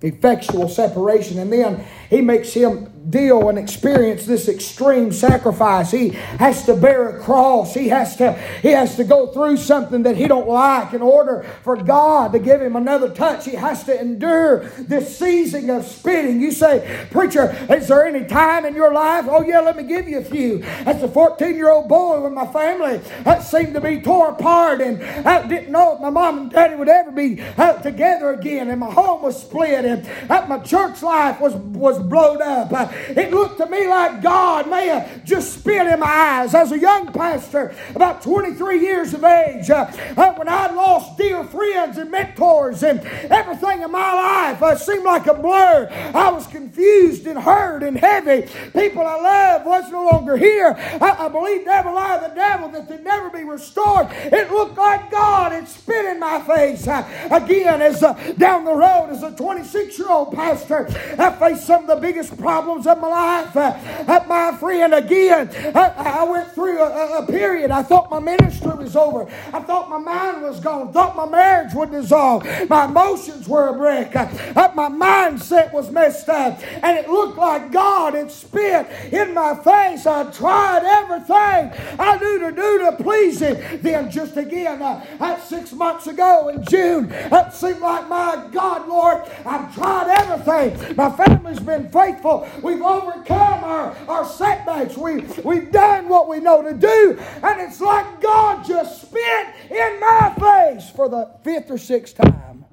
[0.00, 5.90] effectual separation, and then he makes him deal and experience this extreme sacrifice.
[5.90, 7.72] He has to bear a cross.
[7.74, 8.32] He has to
[8.62, 12.38] he has to go through something that he don't like in order for God to
[12.38, 13.46] give him another touch.
[13.46, 16.40] He has to endure this season of spitting.
[16.40, 19.24] You say, preacher, is there any time in your life?
[19.28, 20.62] Oh yeah, let me give you a few.
[20.62, 24.80] As a 14 year old boy with my family, that seemed to be torn apart,
[24.80, 28.68] and I didn't know if my mom and daddy would ever be uh, together again,
[28.68, 32.89] and my home was split, and uh, my church life was was blown up.
[32.92, 36.54] It looked to me like God may have just spit in my eyes.
[36.54, 41.44] As a young pastor, about 23 years of age, uh, uh, when I lost dear
[41.44, 45.88] friends and mentors and everything in my life uh, seemed like a blur.
[46.14, 48.48] I was confused and hurt and heavy.
[48.72, 50.74] People I loved was no longer here.
[51.00, 54.08] I, I believed every lie of the devil that they'd never be restored.
[54.10, 56.86] It looked like God had spit in my face.
[56.86, 60.86] Uh, again, as uh, down the road, as a 26 year old pastor,
[61.18, 63.56] I faced some of the biggest problems of my life.
[63.56, 67.70] Uh, my friend, again, I, I went through a, a, period.
[67.70, 69.30] I thought my ministry was over.
[69.52, 70.92] I thought my mind was gone.
[70.92, 72.44] Thought my marriage would dissolve.
[72.68, 74.14] My emotions were a wreck.
[74.14, 76.60] Uh, my mindset was messed up.
[76.82, 80.06] And it looked like God had spit in my face.
[80.06, 83.80] I tried everything I knew to do to please Him.
[83.82, 89.22] Then, just again, uh, six months ago in June, it seemed like, my God, Lord,
[89.44, 90.96] I've tried everything.
[90.96, 92.48] My family's been faithful.
[92.70, 94.96] We've overcome our, our setbacks.
[94.96, 97.18] We, we've done what we know to do.
[97.42, 102.64] And it's like God just spit in my face for the fifth or sixth time.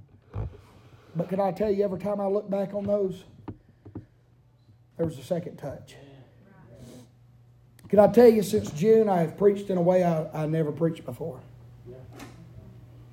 [1.16, 3.24] But can I tell you, every time I look back on those,
[4.98, 5.96] there was a second touch.
[7.90, 10.72] Can I tell you, since June, I have preached in a way I, I never
[10.72, 11.40] preached before.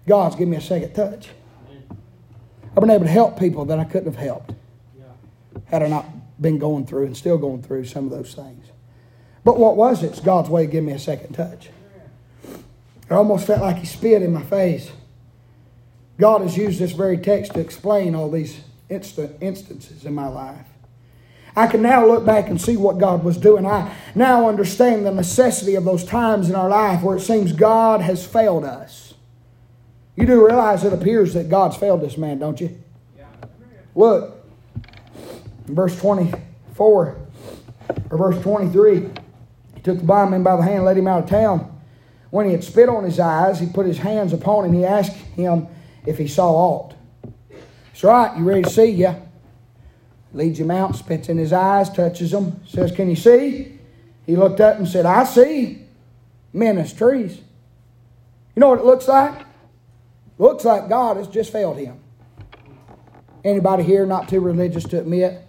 [0.07, 1.29] God's given me a second touch.
[2.77, 4.53] I've been able to help people that I couldn't have helped
[5.66, 6.07] had I not
[6.40, 8.66] been going through and still going through some of those things.
[9.44, 10.09] But what was it?
[10.09, 11.70] It's God's way of giving me a second touch.
[13.11, 14.90] I almost felt like He spit in my face.
[16.18, 20.66] God has used this very text to explain all these instant instances in my life.
[21.57, 23.64] I can now look back and see what God was doing.
[23.66, 28.01] I now understand the necessity of those times in our life where it seems God
[28.01, 29.14] has failed us.
[30.16, 32.77] You do realize it appears that God's failed this man, don't you?
[33.94, 34.34] Look,
[35.66, 37.16] verse 24
[38.11, 39.11] or verse 23,
[39.74, 41.70] he took the blind man by the hand, and led him out of town.
[42.31, 44.72] When he had spit on his eyes, he put his hands upon him.
[44.72, 45.68] He asked him
[46.05, 46.94] if he saw aught.
[47.92, 48.87] It's right, you ready to see?
[48.87, 49.20] Yeah.
[50.33, 53.79] Leads him out, spits in his eyes, touches him, says, Can you see?
[54.27, 55.87] He looked up and said, I see
[56.53, 57.37] men as trees.
[58.57, 59.46] You know what it looks like?
[60.38, 62.00] Looks like God has just failed him.
[63.44, 65.43] Anybody here not too religious to admit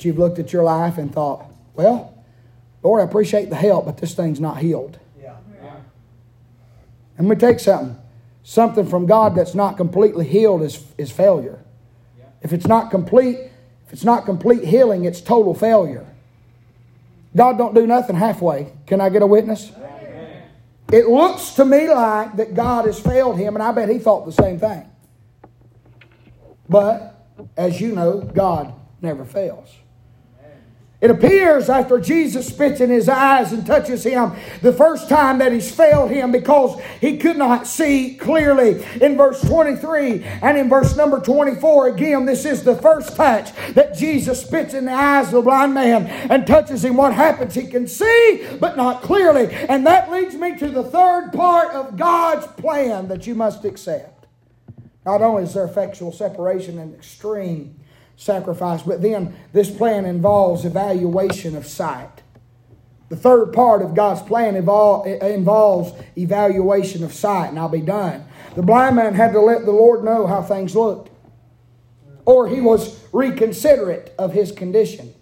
[0.00, 2.14] that you've looked at your life and thought, well,
[2.82, 4.98] Lord, I appreciate the help, but this thing's not healed.
[5.20, 5.36] Yeah.
[7.18, 7.98] And we take something.
[8.42, 11.58] Something from God that's not completely healed is, is failure.
[12.18, 12.24] Yeah.
[12.40, 13.36] If it's not complete,
[13.86, 16.06] if it's not complete healing, it's total failure.
[17.36, 18.72] God don't do nothing halfway.
[18.86, 19.70] Can I get a witness?
[19.76, 20.42] Amen.
[20.90, 24.24] It looks to me like that God has failed him, and I bet he thought
[24.24, 24.88] the same thing.
[26.70, 27.22] But
[27.54, 29.68] as you know, God never fails.
[31.00, 35.50] It appears after Jesus spits in his eyes and touches him the first time that
[35.50, 38.84] he's failed him because he could not see clearly.
[39.00, 43.96] In verse 23 and in verse number 24, again, this is the first touch that
[43.96, 46.98] Jesus spits in the eyes of the blind man and touches him.
[46.98, 47.54] What happens?
[47.54, 49.54] He can see, but not clearly.
[49.54, 54.26] And that leads me to the third part of God's plan that you must accept.
[55.06, 57.79] Not only is there effectual separation and extreme
[58.20, 58.82] sacrifice.
[58.82, 62.22] But then this plan involves evaluation of sight.
[63.08, 68.24] The third part of God's plan involves evaluation of sight, and I'll be done.
[68.54, 71.10] The blind man had to let the Lord know how things looked,
[72.24, 75.12] or he was reconsiderate of his condition.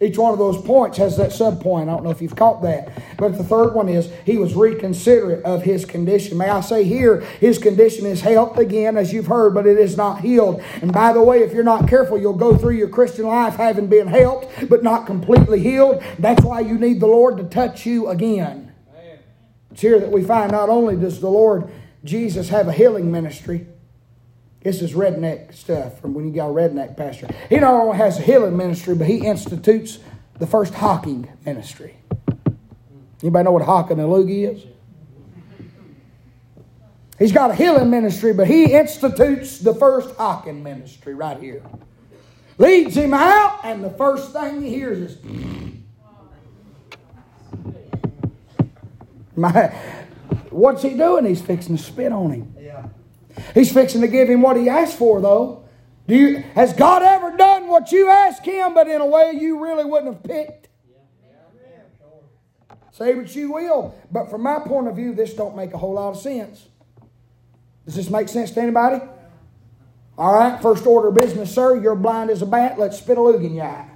[0.00, 1.88] Each one of those points has that sub point.
[1.88, 2.92] I don't know if you've caught that.
[3.16, 6.38] But the third one is he was reconsiderate of his condition.
[6.38, 9.96] May I say here, his condition is helped again, as you've heard, but it is
[9.96, 10.62] not healed.
[10.82, 13.88] And by the way, if you're not careful, you'll go through your Christian life having
[13.88, 16.00] been helped, but not completely healed.
[16.20, 18.72] That's why you need the Lord to touch you again.
[19.72, 21.70] It's here that we find not only does the Lord
[22.04, 23.66] Jesus have a healing ministry,
[24.62, 27.28] this is redneck stuff from when you got a redneck pastor.
[27.48, 29.98] He not only has a healing ministry, but he institutes
[30.38, 31.96] the first hawking ministry.
[33.22, 34.64] Anybody know what hawking a loogie is?
[37.18, 41.62] He's got a healing ministry, but he institutes the first hawking ministry right here.
[42.58, 45.18] Leads him out, and the first thing he hears is,
[49.36, 49.68] My,
[50.50, 51.24] what's he doing?
[51.24, 52.54] He's fixing to spit on him.
[53.54, 55.64] He's fixing to give him what he asked for, though.
[56.06, 59.62] Do you, has God ever done what you asked him, but in a way you
[59.62, 60.68] really wouldn't have picked?
[62.92, 63.94] Say what you will.
[64.10, 66.66] But from my point of view, this don't make a whole lot of sense.
[67.84, 69.00] Does this make sense to anybody?
[70.16, 71.80] All right, first order of business, sir.
[71.80, 72.76] You're blind as a bat.
[72.76, 73.88] Let's spit a loogie in your eye.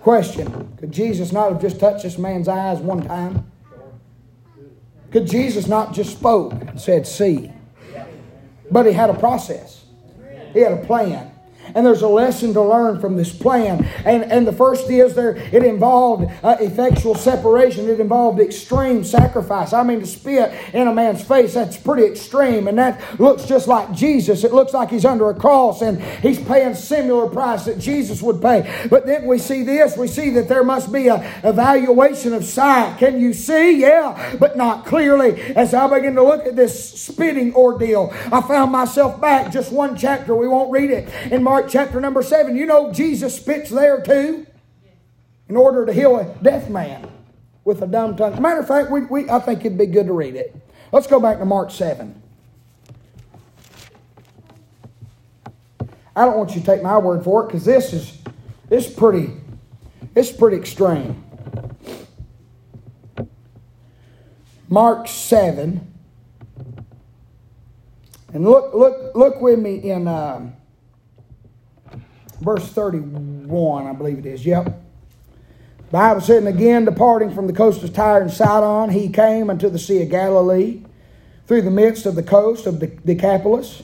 [0.00, 3.50] Question Could Jesus not have just touched this man's eyes one time?
[5.16, 7.50] Could Jesus not just spoke and said, see?
[8.70, 9.86] But he had a process.
[10.52, 11.32] He had a plan.
[11.74, 13.84] And there's a lesson to learn from this plan.
[14.04, 17.88] And, and the first is there, it involved uh, effectual separation.
[17.88, 19.72] It involved extreme sacrifice.
[19.72, 22.68] I mean, to spit in a man's face, that's pretty extreme.
[22.68, 24.44] And that looks just like Jesus.
[24.44, 28.40] It looks like he's under a cross and he's paying similar price that Jesus would
[28.42, 28.86] pay.
[28.90, 29.96] But then we see this.
[29.96, 32.98] We see that there must be a evaluation of sight.
[32.98, 33.80] Can you see?
[33.80, 35.40] Yeah, but not clearly.
[35.54, 39.96] As I begin to look at this spitting ordeal, I found myself back just one
[39.96, 40.34] chapter.
[40.34, 41.08] We won't read it.
[41.32, 42.54] In Mark Mark chapter number 7.
[42.54, 44.46] You know Jesus spits there too
[45.48, 47.10] in order to heal a deaf man
[47.64, 48.42] with a dumb tongue.
[48.42, 50.54] Matter of fact, we, we, I think it'd be good to read it.
[50.92, 52.22] Let's go back to Mark 7.
[56.14, 58.18] I don't want you to take my word for it because this is
[58.68, 59.32] it's pretty
[60.14, 61.24] it's pretty extreme.
[64.68, 65.90] Mark 7.
[68.34, 70.55] And look look look with me in um,
[72.40, 74.44] verse 31, I believe it is.
[74.44, 74.82] Yep.
[75.90, 79.68] Bible said, and again, departing from the coast of Tyre and Sidon, he came unto
[79.68, 80.82] the Sea of Galilee,
[81.46, 83.82] through the midst of the coast of the Decapolis.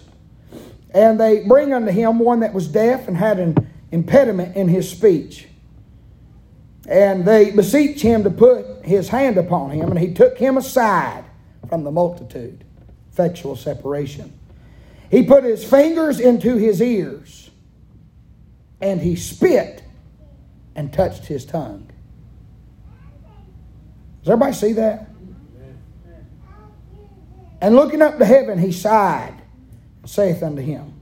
[0.90, 4.90] And they bring unto him one that was deaf and had an impediment in his
[4.90, 5.46] speech.
[6.88, 11.24] And they beseech him to put his hand upon him, and he took him aside
[11.68, 12.64] from the multitude.
[13.12, 14.32] Effectual separation.
[15.10, 17.50] He put his fingers into his ears
[18.82, 19.82] and he spit
[20.74, 21.88] and touched his tongue.
[24.22, 25.08] Does everybody see that?
[27.60, 29.40] And looking up to heaven, he sighed,
[30.02, 30.94] and saith unto him,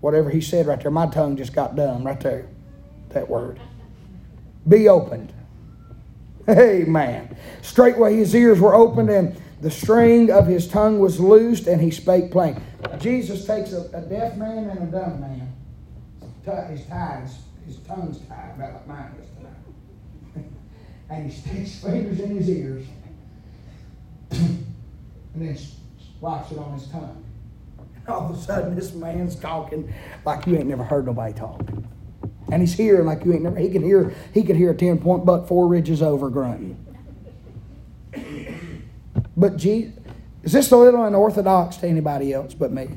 [0.00, 2.46] Whatever he said right there, my tongue just got dumb right there.
[3.08, 3.58] That word.
[4.68, 5.32] Be opened.
[6.48, 7.36] Amen.
[7.62, 11.90] Straightway his ears were opened, and the string of his tongue was loosed, and he
[11.90, 12.60] spake plain.
[12.98, 15.52] Jesus takes a, a deaf man and a dumb man.
[16.70, 20.48] His ties, his tongue's tied, about like mine is tonight.
[21.10, 22.86] and he sticks fingers in his ears,
[24.30, 24.64] and
[25.34, 25.58] then
[26.20, 27.24] wipes it on his tongue.
[27.96, 29.92] And all of a sudden, this man's talking
[30.24, 31.60] like you ain't never heard nobody talk.
[32.50, 33.58] And he's hearing like you ain't never.
[33.58, 34.14] He can hear.
[34.32, 36.82] He can hear a ten point buck four ridges over grunting.
[39.38, 39.94] But Jesus,
[40.42, 42.88] is this a little unorthodox to anybody else but me?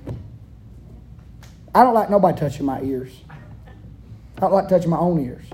[1.73, 3.13] I don't like nobody touching my ears.
[3.29, 5.45] I don't like touching my own ears.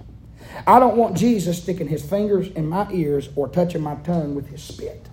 [0.65, 4.47] I don't want Jesus sticking his fingers in my ears or touching my tongue with
[4.47, 5.09] his spit.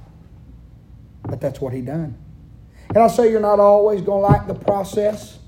[1.25, 2.17] But that's what he done.
[2.91, 5.41] And I say you're not always going to like the process.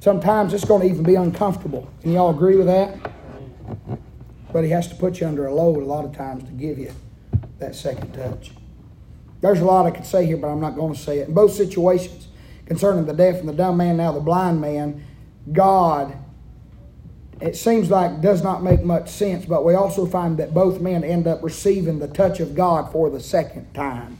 [0.00, 1.88] Sometimes it's going to even be uncomfortable.
[2.02, 2.98] Can you all agree with that?
[4.52, 6.78] But he has to put you under a load a lot of times to give
[6.78, 6.92] you
[7.60, 8.50] that second touch.
[9.44, 11.28] There's a lot I could say here, but I'm not going to say it.
[11.28, 12.28] In both situations,
[12.64, 15.04] concerning the deaf and the dumb man, now the blind man,
[15.52, 16.16] God,
[17.42, 21.04] it seems like does not make much sense, but we also find that both men
[21.04, 24.16] end up receiving the touch of God for the second time.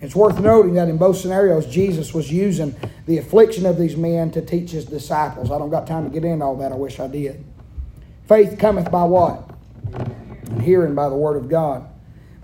[0.00, 2.76] It's worth noting that in both scenarios, Jesus was using
[3.06, 5.50] the affliction of these men to teach his disciples.
[5.50, 6.70] I don't got time to get into all that.
[6.70, 7.44] I wish I did.
[8.28, 9.50] Faith cometh by what?
[9.92, 11.84] And hearing by the word of God.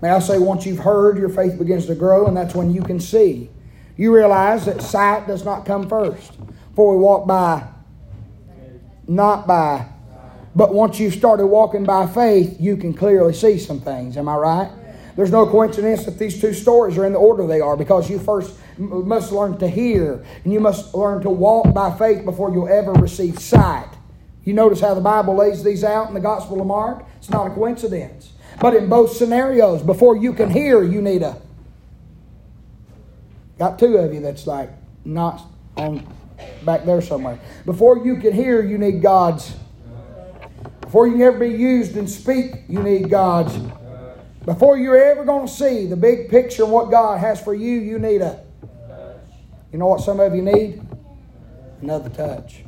[0.01, 2.83] May I say, once you've heard, your faith begins to grow, and that's when you
[2.83, 3.49] can see.
[3.95, 6.33] You realize that sight does not come first.
[6.75, 7.67] For we walk by,
[9.07, 9.87] not by.
[10.55, 14.17] But once you've started walking by faith, you can clearly see some things.
[14.17, 14.71] Am I right?
[15.15, 18.19] There's no coincidence that these two stories are in the order they are because you
[18.19, 22.67] first must learn to hear and you must learn to walk by faith before you'll
[22.67, 23.89] ever receive sight.
[24.43, 27.03] You notice how the Bible lays these out in the Gospel of Mark?
[27.17, 28.33] It's not a coincidence.
[28.59, 31.39] But in both scenarios, before you can hear, you need a.
[33.59, 34.69] Got two of you that's like
[35.05, 35.41] not
[35.75, 36.07] on
[36.63, 37.39] back there somewhere.
[37.65, 39.55] Before you can hear, you need God's.
[40.81, 43.57] Before you can ever be used and speak, you need God's
[44.47, 47.81] before you're ever going to see the big picture of what God has for you,
[47.81, 48.41] you need a.
[49.73, 50.81] You know what some of you need?
[51.81, 52.63] Another touch.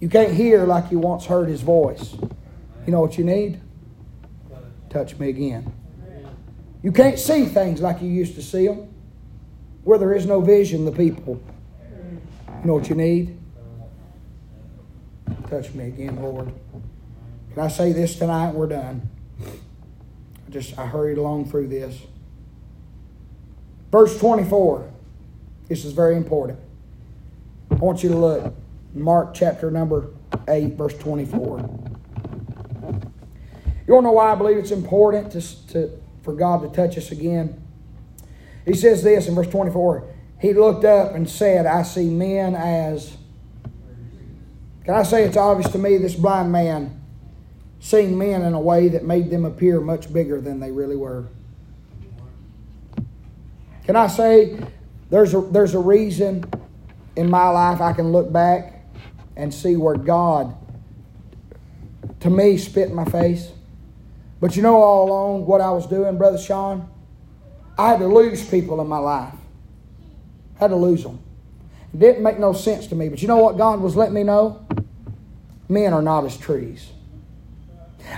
[0.00, 2.12] You can't hear like you once heard His voice.
[2.84, 3.58] You know what you need?
[4.96, 5.74] Touch me again.
[6.82, 8.88] You can't see things like you used to see them.
[9.84, 11.38] Where there is no vision, the people.
[12.48, 13.38] You know what you need?
[15.50, 16.50] Touch me again, Lord.
[17.52, 18.54] Can I say this tonight?
[18.54, 19.10] We're done
[19.44, 22.00] I just I hurried along through this.
[23.92, 24.90] Verse 24.
[25.68, 26.58] This is very important.
[27.70, 28.54] I want you to look.
[28.94, 30.08] Mark chapter number
[30.48, 31.85] 8, verse 24.
[33.86, 36.98] You want to know why I believe it's important to, to, for God to touch
[36.98, 37.62] us again?
[38.64, 40.12] He says this in verse 24.
[40.40, 43.16] He looked up and said, I see men as.
[44.84, 46.96] Can I say it's obvious to me this blind man
[47.86, 51.24] seeing men in a way that made them appear much bigger than they really were.
[53.84, 54.58] Can I say
[55.10, 56.44] there's a, there's a reason
[57.14, 58.84] in my life I can look back
[59.36, 60.56] and see where God,
[62.20, 63.52] to me, spit in my face?
[64.46, 66.88] But you know all along what I was doing, Brother Sean?
[67.76, 69.34] I had to lose people in my life.
[70.54, 71.18] I had to lose them.
[71.92, 73.08] It didn't make no sense to me.
[73.08, 74.64] But you know what God was letting me know?
[75.68, 76.92] Men are not as trees.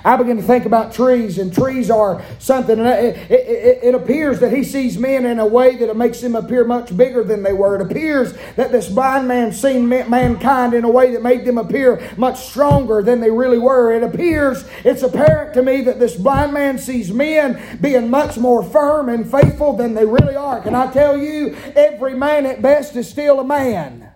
[0.05, 2.79] I begin to think about trees, and trees are something.
[2.79, 6.35] It, it, it, appears that he sees men in a way that it makes them
[6.35, 7.77] appear much bigger than they were.
[7.77, 12.01] It appears that this blind man seen mankind in a way that made them appear
[12.17, 13.93] much stronger than they really were.
[13.93, 18.63] It appears, it's apparent to me that this blind man sees men being much more
[18.63, 20.61] firm and faithful than they really are.
[20.61, 24.09] Can I tell you, every man at best is still a man.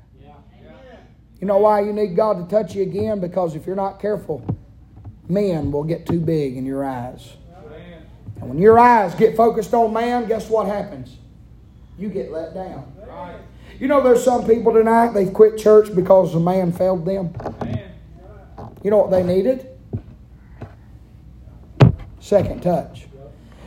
[1.43, 3.19] You know why you need God to touch you again?
[3.19, 4.47] Because if you're not careful,
[5.29, 7.35] men will get too big in your eyes.
[8.41, 11.17] And when your eyes get focused on man, guess what happens?
[11.99, 12.93] You get let down.
[13.79, 17.33] You know, there's some people tonight, they've quit church because the man failed them.
[18.83, 19.69] You know what they needed?
[22.19, 23.07] Second touch.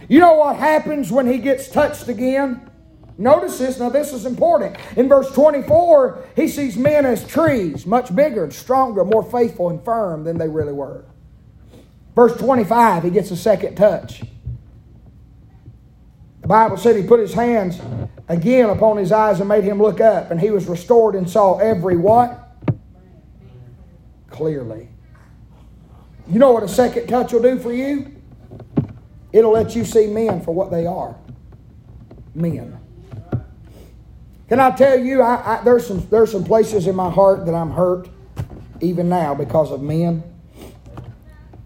[0.07, 2.69] You know what happens when he gets touched again?
[3.17, 3.79] Notice this.
[3.79, 4.75] Now, this is important.
[4.97, 9.83] In verse 24, he sees men as trees, much bigger and stronger, more faithful and
[9.83, 11.05] firm than they really were.
[12.15, 14.23] Verse 25, he gets a second touch.
[16.41, 17.79] The Bible said he put his hands
[18.27, 21.57] again upon his eyes and made him look up, and he was restored and saw
[21.57, 22.55] every what?
[24.29, 24.89] Clearly.
[26.27, 28.15] You know what a second touch will do for you?
[29.33, 31.15] It'll let you see men for what they are
[32.35, 32.79] men.
[34.47, 37.55] Can I tell you, I, I, there's, some, there's some places in my heart that
[37.55, 38.09] I'm hurt
[38.79, 40.23] even now because of men.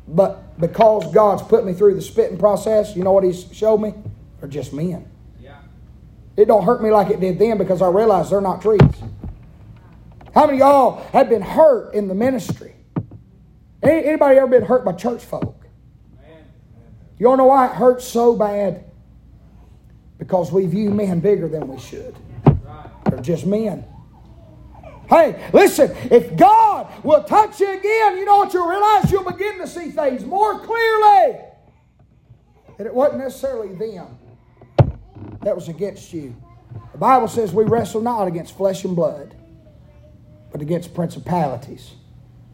[0.09, 3.93] But because God's put me through the spitting process, you know what He's showed me?
[4.39, 5.09] They're just men.
[5.39, 5.59] Yeah.
[6.35, 8.81] It don't hurt me like it did then because I realize they're not trees.
[10.33, 12.73] How many y'all have been hurt in the ministry?
[13.81, 15.55] Anybody ever been hurt by church folk?
[17.17, 18.85] You don't know why it hurts so bad?
[20.17, 22.15] Because we view men bigger than we should.
[23.05, 23.85] They're just men.
[25.09, 29.11] Hey, listen, if God will touch you again, you know what you'll realize?
[29.11, 31.39] You'll begin to see things more clearly.
[32.77, 34.19] And it wasn't necessarily them
[35.41, 36.35] that was against you.
[36.91, 39.35] The Bible says we wrestle not against flesh and blood,
[40.51, 41.91] but against principalities,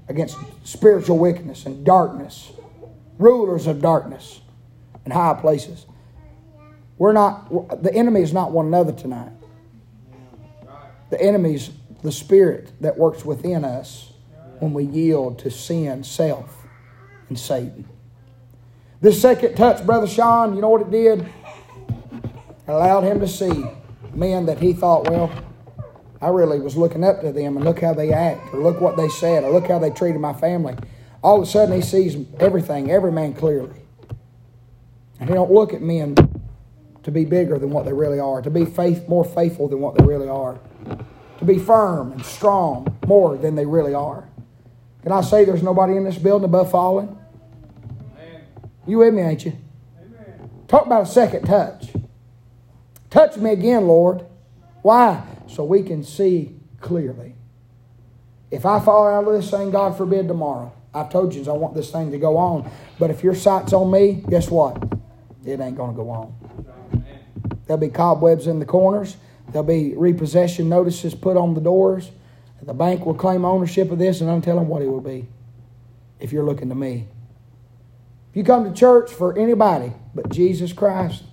[0.07, 2.53] against spiritual wickedness and darkness,
[3.19, 4.39] rulers of darkness
[5.03, 5.85] and high places.
[6.97, 9.33] We're not, the enemy is not one another tonight.
[11.09, 11.69] The enemy's
[12.05, 14.13] the spirit that works within us
[14.59, 16.65] when we yield to sin, self,
[17.27, 17.87] and Satan.
[19.01, 21.21] This second touch, Brother Sean, you know what it did?
[21.21, 23.65] It allowed him to see
[24.13, 25.31] men that he thought, well,
[26.21, 28.95] I really was looking up to them and look how they act, or look what
[28.97, 30.75] they said, or look how they treated my family.
[31.21, 33.81] All of a sudden, he sees everything, every man clearly.
[35.19, 36.15] And he don't look at men
[37.03, 39.95] to be bigger than what they really are, to be faith, more faithful than what
[39.97, 40.59] they really are,
[41.39, 44.27] to be firm and strong more than they really are.
[45.03, 47.17] Can I say there's nobody in this building above falling?
[48.87, 49.53] You with me, ain't you?
[49.99, 50.49] Amen.
[50.67, 51.91] Talk about a second touch.
[53.09, 54.25] Touch me again, Lord.
[54.81, 55.23] Why?
[55.47, 57.35] So we can see clearly.
[58.51, 61.75] If I fall out of this thing, God forbid, tomorrow, I've told you I want
[61.75, 62.69] this thing to go on.
[62.99, 64.81] But if your sight's on me, guess what?
[65.45, 66.35] It ain't going to go on.
[67.67, 69.17] There'll be cobwebs in the corners.
[69.49, 72.11] There'll be repossession notices put on the doors.
[72.61, 75.27] The bank will claim ownership of this, and I'm telling what it will be
[76.19, 77.07] if you're looking to me.
[78.31, 81.23] If you come to church for anybody but Jesus Christ,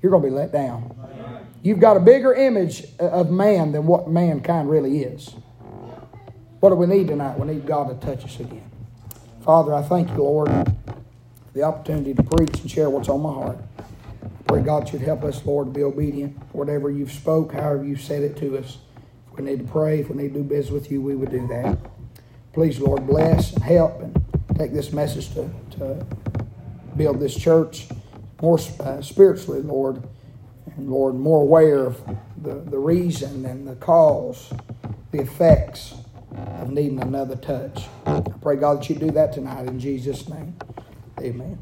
[0.00, 0.96] you're going to be let down.
[1.62, 5.34] You've got a bigger image of man than what mankind really is.
[6.60, 7.38] What do we need tonight?
[7.38, 8.70] We need God to touch us again.
[9.42, 13.32] Father, I thank you, Lord, for the opportunity to preach and share what's on my
[13.32, 13.58] heart.
[14.46, 16.36] Pray God should help us, Lord, to be obedient.
[16.54, 18.78] Whatever you've spoke, however you've said it to us.
[19.32, 21.30] If we need to pray, if we need to do business with you, we would
[21.30, 21.78] do that.
[22.52, 24.24] Please, Lord, bless and help and
[24.56, 26.06] take this message to, to
[26.96, 27.88] build this church
[28.40, 30.06] more uh, spiritually, Lord,
[30.76, 32.00] and Lord, more aware of
[32.36, 34.52] the, the reason and the cause,
[35.12, 35.94] the effects
[36.36, 37.86] of needing another touch.
[38.06, 40.56] I pray, God, that you do that tonight in Jesus' name.
[41.20, 41.58] Amen.